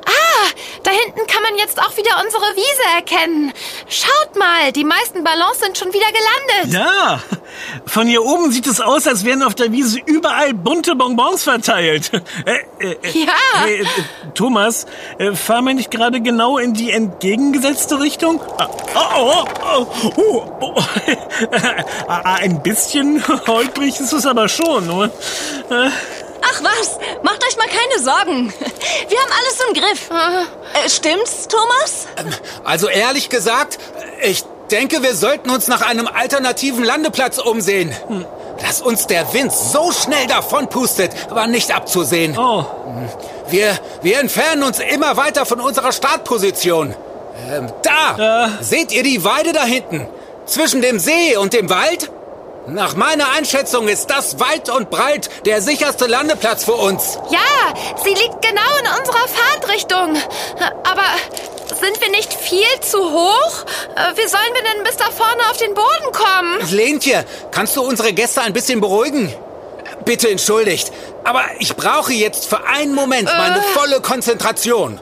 Ah, 0.06 0.47
da 0.84 0.91
hinten 0.91 1.26
kann 1.28 1.41
man 1.41 1.58
jetzt 1.58 1.80
auch 1.82 1.95
wieder 1.97 2.21
unsere 2.23 2.43
Wiese 2.56 2.95
erkennen. 2.95 3.54
Schaut 3.89 4.36
mal, 4.36 4.71
die 4.71 4.84
meisten 4.84 5.23
Ballons 5.23 5.60
sind 5.60 5.78
schon 5.78 5.91
wieder 5.93 6.08
gelandet. 6.08 6.73
Ja, 6.73 7.21
von 7.86 8.07
hier 8.07 8.23
oben 8.23 8.51
sieht 8.51 8.67
es 8.67 8.79
aus, 8.81 9.07
als 9.07 9.23
wären 9.25 9.43
auf 9.43 9.55
der 9.55 9.71
Wiese 9.71 9.99
überall 10.05 10.53
bunte 10.53 10.95
Bonbons 10.95 11.43
verteilt. 11.43 12.12
Äh, 12.45 12.60
äh, 12.79 12.91
äh, 13.03 13.19
Ja. 13.25 13.67
Äh, 13.67 13.83
Thomas, 14.33 14.86
äh, 15.17 15.33
fahren 15.33 15.65
wir 15.65 15.73
nicht 15.73 15.91
gerade 15.91 16.21
genau 16.21 16.57
in 16.57 16.73
die 16.73 16.91
entgegengesetzte 16.91 17.99
Richtung? 17.99 18.41
Ah, 18.57 18.69
oh, 19.17 19.43
oh, 19.63 19.88
oh, 20.15 20.43
oh, 20.62 20.75
oh. 20.77 20.83
Ah, 22.07 22.36
Ein 22.36 22.62
bisschen 22.63 23.23
holprig 23.47 23.99
ist 23.99 24.13
es 24.13 24.25
aber 24.25 24.47
schon, 24.47 24.89
oder? 24.89 25.05
Äh, 25.69 25.89
Ach 26.49 26.63
was, 26.63 26.97
macht 27.23 27.43
euch 27.43 27.57
mal 27.57 27.67
keine 27.67 28.01
Sorgen. 28.03 28.53
Wir 29.10 29.17
haben 29.19 29.31
alles 29.31 29.60
im 29.67 29.73
Griff. 29.73 30.10
Äh, 30.86 30.89
stimmt's, 30.89 31.47
Thomas? 31.47 32.07
Also 32.63 32.88
ehrlich 32.88 33.29
gesagt, 33.29 33.79
ich 34.21 34.43
denke, 34.67 35.03
wir 35.03 35.15
sollten 35.15 35.49
uns 35.49 35.67
nach 35.67 35.82
einem 35.82 36.08
alternativen 36.08 36.84
Landeplatz 36.84 37.38
umsehen. 37.38 37.93
Dass 38.62 38.82
uns 38.82 39.06
der 39.08 39.34
Wind 39.34 39.51
so 39.51 39.91
schnell 39.91 40.25
davonpustet, 40.27 41.12
war 41.30 41.47
nicht 41.47 41.73
abzusehen. 41.75 42.38
Oh, 42.38 42.65
Wir, 43.49 43.77
wir 44.01 44.19
entfernen 44.19 44.63
uns 44.63 44.80
immer 44.80 45.15
weiter 45.15 45.45
von 45.45 45.62
unserer 45.62 45.91
Startposition. 45.91 46.95
Ähm, 47.51 47.71
da! 47.84 48.49
Seht 48.62 48.91
ihr 48.91 49.03
die 49.03 49.23
Weide 49.23 49.53
da 49.53 49.63
hinten? 49.63 50.08
Zwischen 50.47 50.82
dem 50.82 50.97
See 50.99 51.38
und 51.38 51.53
dem 51.53 51.69
Wald? 51.69 52.10
Nach 52.67 52.95
meiner 52.95 53.32
Einschätzung 53.32 53.88
ist 53.88 54.10
das 54.10 54.39
weit 54.41 54.69
und 54.69 54.89
breit 54.89 55.30
der 55.45 55.62
sicherste 55.62 56.06
Landeplatz 56.06 56.65
für 56.65 56.73
uns. 56.73 57.17
Ja, 57.30 57.39
sie 58.03 58.10
liegt 58.10 58.41
genau 58.41 58.77
in 58.82 58.99
unserer 58.99 59.27
Fahrtrichtung. 59.27 60.17
Aber 60.84 61.03
sind 61.79 61.99
wir 62.01 62.09
nicht 62.09 62.33
viel 62.33 62.79
zu 62.81 62.99
hoch? 62.99 63.65
Äh, 63.95 64.15
Wie 64.15 64.27
sollen 64.27 64.53
wir 64.53 64.61
denn 64.63 64.83
bis 64.83 64.97
da 64.97 65.05
vorne 65.11 65.41
auf 65.49 65.57
den 65.57 65.73
Boden 65.73 66.11
kommen? 66.11 66.71
Lentje, 66.75 67.25
kannst 67.51 67.75
du 67.75 67.81
unsere 67.83 68.13
Gäste 68.13 68.41
ein 68.41 68.53
bisschen 68.53 68.81
beruhigen? 68.81 69.33
Bitte 70.05 70.29
entschuldigt, 70.29 70.91
aber 71.23 71.43
ich 71.59 71.75
brauche 71.75 72.13
jetzt 72.13 72.45
für 72.47 72.63
einen 72.65 72.93
Moment 72.93 73.25
meine 73.35 73.61
volle 73.73 73.99
Konzentration. 73.99 75.01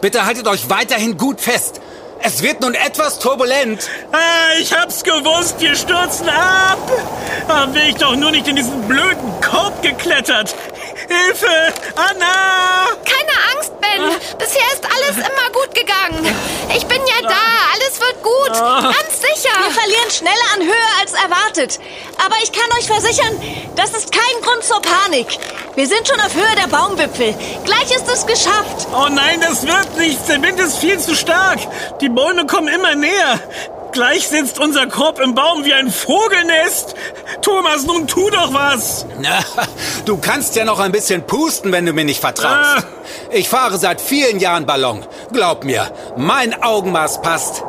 Bitte 0.00 0.24
haltet 0.26 0.46
euch 0.46 0.68
weiterhin 0.70 1.16
gut 1.18 1.40
fest. 1.40 1.80
Es 2.26 2.42
wird 2.42 2.60
nun 2.62 2.74
etwas 2.74 3.18
turbulent. 3.18 3.88
ah, 4.12 4.18
ich 4.58 4.72
hab's 4.72 5.02
gewusst, 5.02 5.56
wir 5.58 5.74
stürzen 5.74 6.28
ab. 6.28 6.78
Ah, 7.48 7.66
Wäre 7.72 7.88
ich 7.88 7.96
doch 7.96 8.16
nur 8.16 8.30
nicht 8.30 8.46
in 8.48 8.56
diesen 8.56 8.82
blöden 8.88 9.40
Korb 9.42 9.82
geklettert. 9.82 10.54
Hilfe, 11.08 11.72
Anna! 11.96 12.86
Keine 13.04 13.34
Angst, 13.54 13.72
Ben. 13.80 14.02
Bisher 14.38 14.66
ist 14.72 14.84
alles 14.84 15.16
immer 15.16 15.50
gut 15.52 15.74
gegangen. 15.74 16.34
Ich 16.74 16.86
bin 16.86 17.00
ja 17.06 17.28
da. 17.28 17.44
Alles 17.72 18.00
wird 18.00 18.22
gut. 18.22 18.52
Ganz 18.52 19.20
sicher. 19.20 19.54
Wir 19.62 19.70
verlieren 19.70 20.10
schneller 20.10 20.48
an 20.54 20.62
Höhe 20.62 20.88
als 21.00 21.12
erwartet. 21.12 21.80
Aber 22.24 22.36
ich 22.42 22.52
kann 22.52 22.70
euch 22.78 22.86
versichern, 22.86 23.40
das 23.76 23.90
ist 23.90 24.12
kein 24.12 24.42
Grund 24.42 24.64
zur 24.64 24.80
Panik. 24.80 25.38
Wir 25.74 25.86
sind 25.86 26.06
schon 26.06 26.20
auf 26.20 26.34
Höhe 26.34 26.56
der 26.56 26.68
Baumwipfel. 26.68 27.34
Gleich 27.64 27.90
ist 27.90 28.08
es 28.08 28.26
geschafft. 28.26 28.86
Oh 28.92 29.08
nein, 29.10 29.40
das 29.40 29.66
wird 29.66 29.96
nichts. 29.96 30.26
Der 30.26 30.40
Wind 30.40 30.58
ist 30.60 30.78
viel 30.78 30.98
zu 30.98 31.14
stark. 31.14 31.58
Die 32.00 32.08
Bäume 32.08 32.46
kommen 32.46 32.68
immer 32.68 32.94
näher. 32.94 33.40
Gleich 33.94 34.26
sitzt 34.26 34.58
unser 34.58 34.88
Korb 34.88 35.20
im 35.20 35.36
Baum 35.36 35.64
wie 35.64 35.72
ein 35.72 35.88
Vogelnest. 35.88 36.96
Thomas, 37.42 37.86
nun 37.86 38.08
tu 38.08 38.28
doch 38.28 38.52
was. 38.52 39.06
Na, 39.20 39.38
du 40.04 40.16
kannst 40.16 40.56
ja 40.56 40.64
noch 40.64 40.80
ein 40.80 40.90
bisschen 40.90 41.24
pusten, 41.24 41.70
wenn 41.70 41.86
du 41.86 41.92
mir 41.92 42.04
nicht 42.04 42.20
vertraust. 42.20 42.78
Ah. 42.78 42.82
Ich 43.30 43.48
fahre 43.48 43.78
seit 43.78 44.00
vielen 44.00 44.40
Jahren 44.40 44.66
Ballon. 44.66 45.06
Glaub 45.32 45.62
mir, 45.62 45.92
mein 46.16 46.60
Augenmaß 46.60 47.22
passt. 47.22 47.62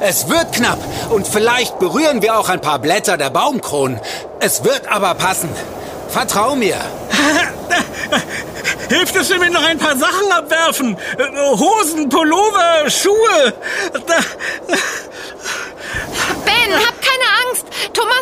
Es 0.00 0.28
wird 0.28 0.52
knapp 0.52 0.78
und 1.08 1.26
vielleicht 1.26 1.78
berühren 1.78 2.20
wir 2.20 2.38
auch 2.38 2.50
ein 2.50 2.60
paar 2.60 2.78
Blätter 2.78 3.16
der 3.16 3.30
Baumkronen. 3.30 3.98
Es 4.40 4.64
wird 4.64 4.86
aber 4.86 5.14
passen. 5.14 5.48
Vertrau 6.10 6.56
mir. 6.56 6.76
Hilft 8.90 9.16
es, 9.16 9.30
wenn 9.30 9.40
wir 9.40 9.50
noch 9.50 9.64
ein 9.64 9.78
paar 9.78 9.96
Sachen 9.96 10.30
abwerfen? 10.30 10.98
Äh, 11.16 11.56
Hosen, 11.56 12.10
Pullover, 12.10 12.90
Schuhe. 12.90 13.54
Da, 14.06 14.16
Ben, 16.44 16.74
hab 16.74 16.94
keine 17.02 17.28
Angst. 17.46 17.66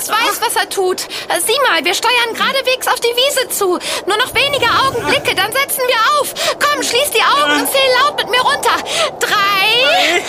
Thomas 0.07 0.41
weiß, 0.41 0.41
was 0.47 0.57
er 0.57 0.69
tut. 0.69 1.03
Äh, 1.29 1.41
Sieh 1.45 1.59
mal, 1.69 1.85
wir 1.85 1.95
steuern 1.95 2.35
geradewegs 2.35 2.87
auf 2.89 3.01
die 3.01 3.15
Wiese 3.17 3.49
zu. 3.49 3.79
Nur 4.07 4.17
noch 4.19 4.35
wenige 4.35 4.67
Augenblicke, 4.67 5.35
dann 5.35 5.53
setzen 5.53 5.83
wir 5.87 6.21
auf. 6.21 6.35
Komm, 6.59 6.83
schließ 6.83 7.11
die 7.11 7.23
Augen 7.23 7.61
und 7.61 7.69
zähl 7.71 7.91
laut 8.03 8.17
mit 8.19 8.31
mir 8.31 8.41
runter. 8.41 8.77
Drei, 9.21 10.25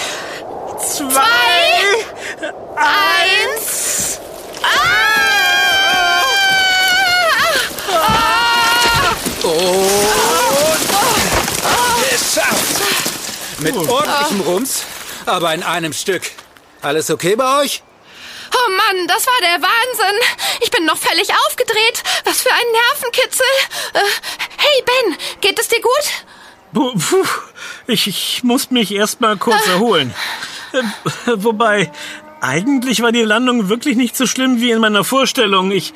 zwei, 0.79 1.21
eins. 2.75 4.19
Ah! 4.63 4.67
Ah! 7.89 9.15
Geschafft. 12.11 12.81
Mit 13.59 13.75
ordentlichem 13.75 14.41
Rums, 14.41 14.83
aber 15.25 15.53
in 15.53 15.63
einem 15.63 15.93
Stück. 15.93 16.23
Alles 16.81 17.09
okay 17.09 17.35
bei 17.35 17.61
euch? 17.63 17.83
Oh 18.53 18.71
Mann, 18.71 19.07
das 19.07 19.25
war 19.25 19.41
der 19.41 19.61
Wahnsinn. 19.61 20.19
Ich 20.61 20.71
bin 20.71 20.85
noch 20.85 20.97
völlig 20.97 21.29
aufgedreht. 21.47 22.03
Was 22.25 22.41
für 22.41 22.51
ein 22.51 22.71
Nervenkitzel. 22.71 23.45
Äh, 23.93 23.99
hey 24.57 24.83
Ben, 24.85 25.17
geht 25.41 25.59
es 25.59 25.67
dir 25.67 25.81
gut? 25.81 25.93
Puh, 26.73 27.25
ich, 27.87 28.07
ich 28.07 28.43
muss 28.43 28.71
mich 28.71 28.91
erst 28.91 29.21
mal 29.21 29.37
kurz 29.37 29.65
erholen. 29.67 30.13
Äh, 30.73 30.83
Wobei, 31.35 31.91
Eigentlich 32.39 33.01
war 33.01 33.11
die 33.11 33.23
Landung 33.23 33.67
wirklich 33.67 33.97
nicht 33.97 34.15
so 34.15 34.27
schlimm 34.27 34.61
wie 34.61 34.69
in 34.69 34.79
meiner 34.79 35.03
Vorstellung. 35.03 35.71
Ich, 35.71 35.93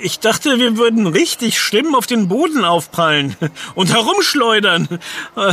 ich 0.00 0.20
dachte, 0.20 0.58
wir 0.58 0.76
würden 0.76 1.06
richtig 1.06 1.58
schlimm 1.58 1.94
auf 1.94 2.06
den 2.06 2.28
Boden 2.28 2.64
aufprallen 2.64 3.36
und 3.74 3.92
herumschleudern. 3.92 5.00
Äh, 5.36 5.52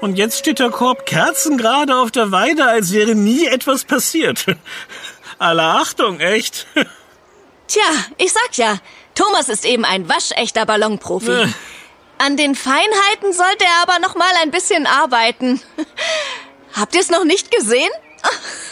und 0.00 0.16
jetzt 0.16 0.38
steht 0.38 0.58
der 0.58 0.70
Korb 0.70 1.06
kerzengerade 1.06 1.96
auf 1.96 2.10
der 2.10 2.30
Weide, 2.30 2.66
als 2.66 2.92
wäre 2.92 3.14
nie 3.14 3.46
etwas 3.46 3.84
passiert. 3.84 4.44
Aller 5.40 5.76
Achtung, 5.80 6.20
echt. 6.20 6.66
Tja, 7.66 7.82
ich 8.18 8.30
sag 8.30 8.58
ja, 8.58 8.76
Thomas 9.14 9.48
ist 9.48 9.64
eben 9.64 9.86
ein 9.86 10.06
waschechter 10.06 10.66
Ballonprofi. 10.66 11.30
Äh. 11.30 11.48
An 12.18 12.36
den 12.36 12.54
Feinheiten 12.54 13.32
sollte 13.32 13.64
er 13.64 13.82
aber 13.82 14.00
noch 14.00 14.16
mal 14.16 14.32
ein 14.42 14.50
bisschen 14.50 14.86
arbeiten. 14.86 15.62
Habt 16.76 16.94
ihr 16.94 17.00
es 17.00 17.08
noch 17.08 17.24
nicht 17.24 17.50
gesehen? 17.50 17.90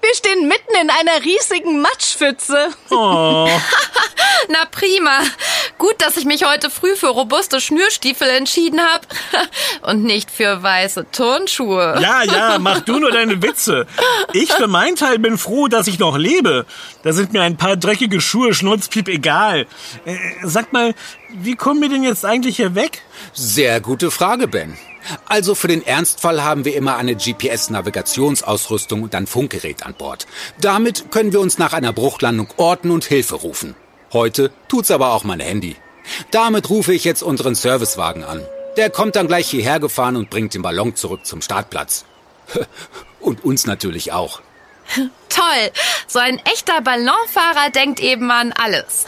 Wir 0.00 0.14
stehen 0.14 0.48
mitten 0.48 0.74
in 0.80 0.90
einer 0.90 1.24
riesigen 1.24 1.80
Matschpfütze. 1.80 2.68
Oh. 2.90 3.48
Na 4.48 4.64
prima. 4.70 5.20
Gut, 5.78 6.00
dass 6.00 6.16
ich 6.16 6.24
mich 6.24 6.44
heute 6.44 6.70
früh 6.70 6.96
für 6.96 7.08
robuste 7.08 7.60
Schnürstiefel 7.60 8.28
entschieden 8.28 8.80
habe 8.80 9.06
und 9.82 10.04
nicht 10.04 10.30
für 10.30 10.62
weiße 10.62 11.06
Turnschuhe. 11.12 11.98
Ja, 12.00 12.22
ja, 12.22 12.58
mach 12.58 12.80
du 12.80 12.98
nur 12.98 13.10
deine 13.10 13.42
Witze. 13.42 13.86
Ich 14.32 14.52
für 14.52 14.68
meinen 14.68 14.96
Teil 14.96 15.18
bin 15.18 15.38
froh, 15.38 15.68
dass 15.68 15.86
ich 15.86 15.98
noch 15.98 16.16
lebe. 16.16 16.66
Da 17.02 17.12
sind 17.12 17.32
mir 17.32 17.42
ein 17.42 17.56
paar 17.56 17.76
dreckige 17.76 18.20
Schuhe 18.20 18.54
schnurzpiep 18.54 19.08
egal. 19.08 19.66
Äh, 20.04 20.16
sag 20.42 20.72
mal, 20.72 20.94
wie 21.30 21.56
kommen 21.56 21.82
wir 21.82 21.88
denn 21.88 22.02
jetzt 22.02 22.24
eigentlich 22.24 22.56
hier 22.56 22.74
weg? 22.74 23.02
Sehr 23.32 23.80
gute 23.80 24.10
Frage, 24.10 24.48
Ben. 24.48 24.76
Also 25.26 25.54
für 25.54 25.68
den 25.68 25.86
Ernstfall 25.86 26.42
haben 26.42 26.64
wir 26.64 26.74
immer 26.74 26.96
eine 26.96 27.14
GPS-Navigationsausrüstung 27.14 29.02
und 29.02 29.14
ein 29.14 29.26
Funkgerät 29.26 29.84
an 29.84 29.94
Bord. 29.94 30.26
Damit 30.60 31.10
können 31.10 31.32
wir 31.32 31.40
uns 31.40 31.58
nach 31.58 31.72
einer 31.72 31.92
Bruchlandung 31.92 32.48
orten 32.56 32.90
und 32.90 33.04
Hilfe 33.04 33.36
rufen. 33.36 33.74
Heute 34.12 34.50
tut's 34.68 34.90
aber 34.90 35.12
auch 35.12 35.24
mein 35.24 35.40
Handy. 35.40 35.76
Damit 36.30 36.70
rufe 36.70 36.92
ich 36.92 37.04
jetzt 37.04 37.22
unseren 37.22 37.54
Servicewagen 37.54 38.24
an. 38.24 38.42
Der 38.76 38.90
kommt 38.90 39.16
dann 39.16 39.26
gleich 39.26 39.48
hierher 39.48 39.80
gefahren 39.80 40.16
und 40.16 40.30
bringt 40.30 40.54
den 40.54 40.62
Ballon 40.62 40.94
zurück 40.94 41.24
zum 41.24 41.42
Startplatz. 41.42 42.04
Und 43.20 43.44
uns 43.44 43.66
natürlich 43.66 44.12
auch. 44.12 44.40
Toll. 45.28 45.70
So 46.06 46.20
ein 46.20 46.38
echter 46.44 46.80
Ballonfahrer 46.80 47.70
denkt 47.74 47.98
eben 47.98 48.30
an 48.30 48.52
alles. 48.52 49.06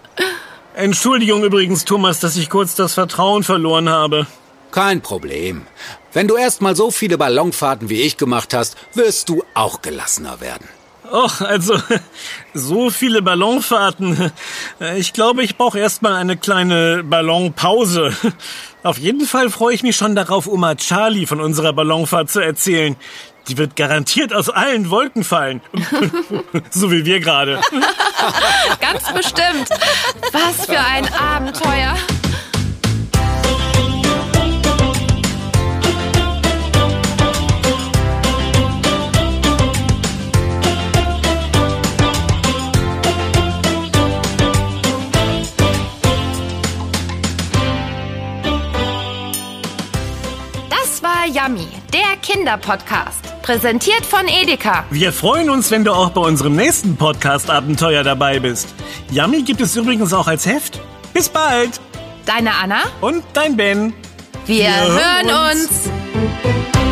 Entschuldigung 0.74 1.42
übrigens, 1.42 1.86
Thomas, 1.86 2.20
dass 2.20 2.36
ich 2.36 2.50
kurz 2.50 2.74
das 2.74 2.92
Vertrauen 2.92 3.44
verloren 3.44 3.88
habe. 3.88 4.26
Kein 4.70 5.00
Problem. 5.00 5.66
Wenn 6.12 6.28
du 6.28 6.36
erst 6.36 6.62
mal 6.62 6.74
so 6.76 6.90
viele 6.90 7.18
Ballonfahrten 7.18 7.88
wie 7.88 8.02
ich 8.02 8.16
gemacht 8.16 8.54
hast, 8.54 8.76
wirst 8.94 9.28
du 9.28 9.44
auch 9.54 9.82
gelassener 9.82 10.40
werden. 10.40 10.68
Och, 11.12 11.40
also 11.40 11.78
so 12.54 12.90
viele 12.90 13.22
Ballonfahrten. 13.22 14.32
Ich 14.96 15.12
glaube, 15.12 15.42
ich 15.44 15.56
brauche 15.56 15.78
erstmal 15.78 16.14
eine 16.14 16.36
kleine 16.36 17.04
Ballonpause. 17.04 18.16
Auf 18.82 18.98
jeden 18.98 19.26
Fall 19.26 19.50
freue 19.50 19.74
ich 19.74 19.82
mich 19.82 19.96
schon 19.96 20.14
darauf, 20.14 20.46
Oma 20.46 20.74
Charlie 20.74 21.26
von 21.26 21.40
unserer 21.40 21.72
Ballonfahrt 21.72 22.30
zu 22.30 22.40
erzählen. 22.40 22.96
Die 23.48 23.58
wird 23.58 23.76
garantiert 23.76 24.32
aus 24.32 24.48
allen 24.48 24.90
Wolken 24.90 25.22
fallen. 25.22 25.60
so 26.70 26.90
wie 26.90 27.04
wir 27.04 27.20
gerade. 27.20 27.60
Ganz 28.80 29.12
bestimmt. 29.12 29.68
Was 30.32 30.66
für 30.66 30.80
ein 30.80 31.12
Abenteuer. 31.14 31.96
Yummy, 51.26 51.68
der 51.92 52.16
Kinderpodcast. 52.22 53.42
Präsentiert 53.42 54.04
von 54.06 54.26
Edeka. 54.28 54.84
Wir 54.90 55.12
freuen 55.12 55.50
uns, 55.50 55.70
wenn 55.70 55.84
du 55.84 55.92
auch 55.92 56.10
bei 56.10 56.20
unserem 56.20 56.56
nächsten 56.56 56.96
Podcast-Abenteuer 56.96 58.02
dabei 58.04 58.38
bist. 58.40 58.68
Yummy 59.10 59.42
gibt 59.42 59.60
es 59.60 59.76
übrigens 59.76 60.12
auch 60.12 60.26
als 60.28 60.46
Heft. 60.46 60.80
Bis 61.12 61.28
bald. 61.28 61.80
Deine 62.24 62.54
Anna? 62.54 62.84
Und 63.00 63.22
dein 63.34 63.56
Ben. 63.56 63.92
Wir, 64.46 64.64
Wir 64.64 64.82
hören 64.82 65.52
uns. 65.52 65.68
uns. 65.68 66.85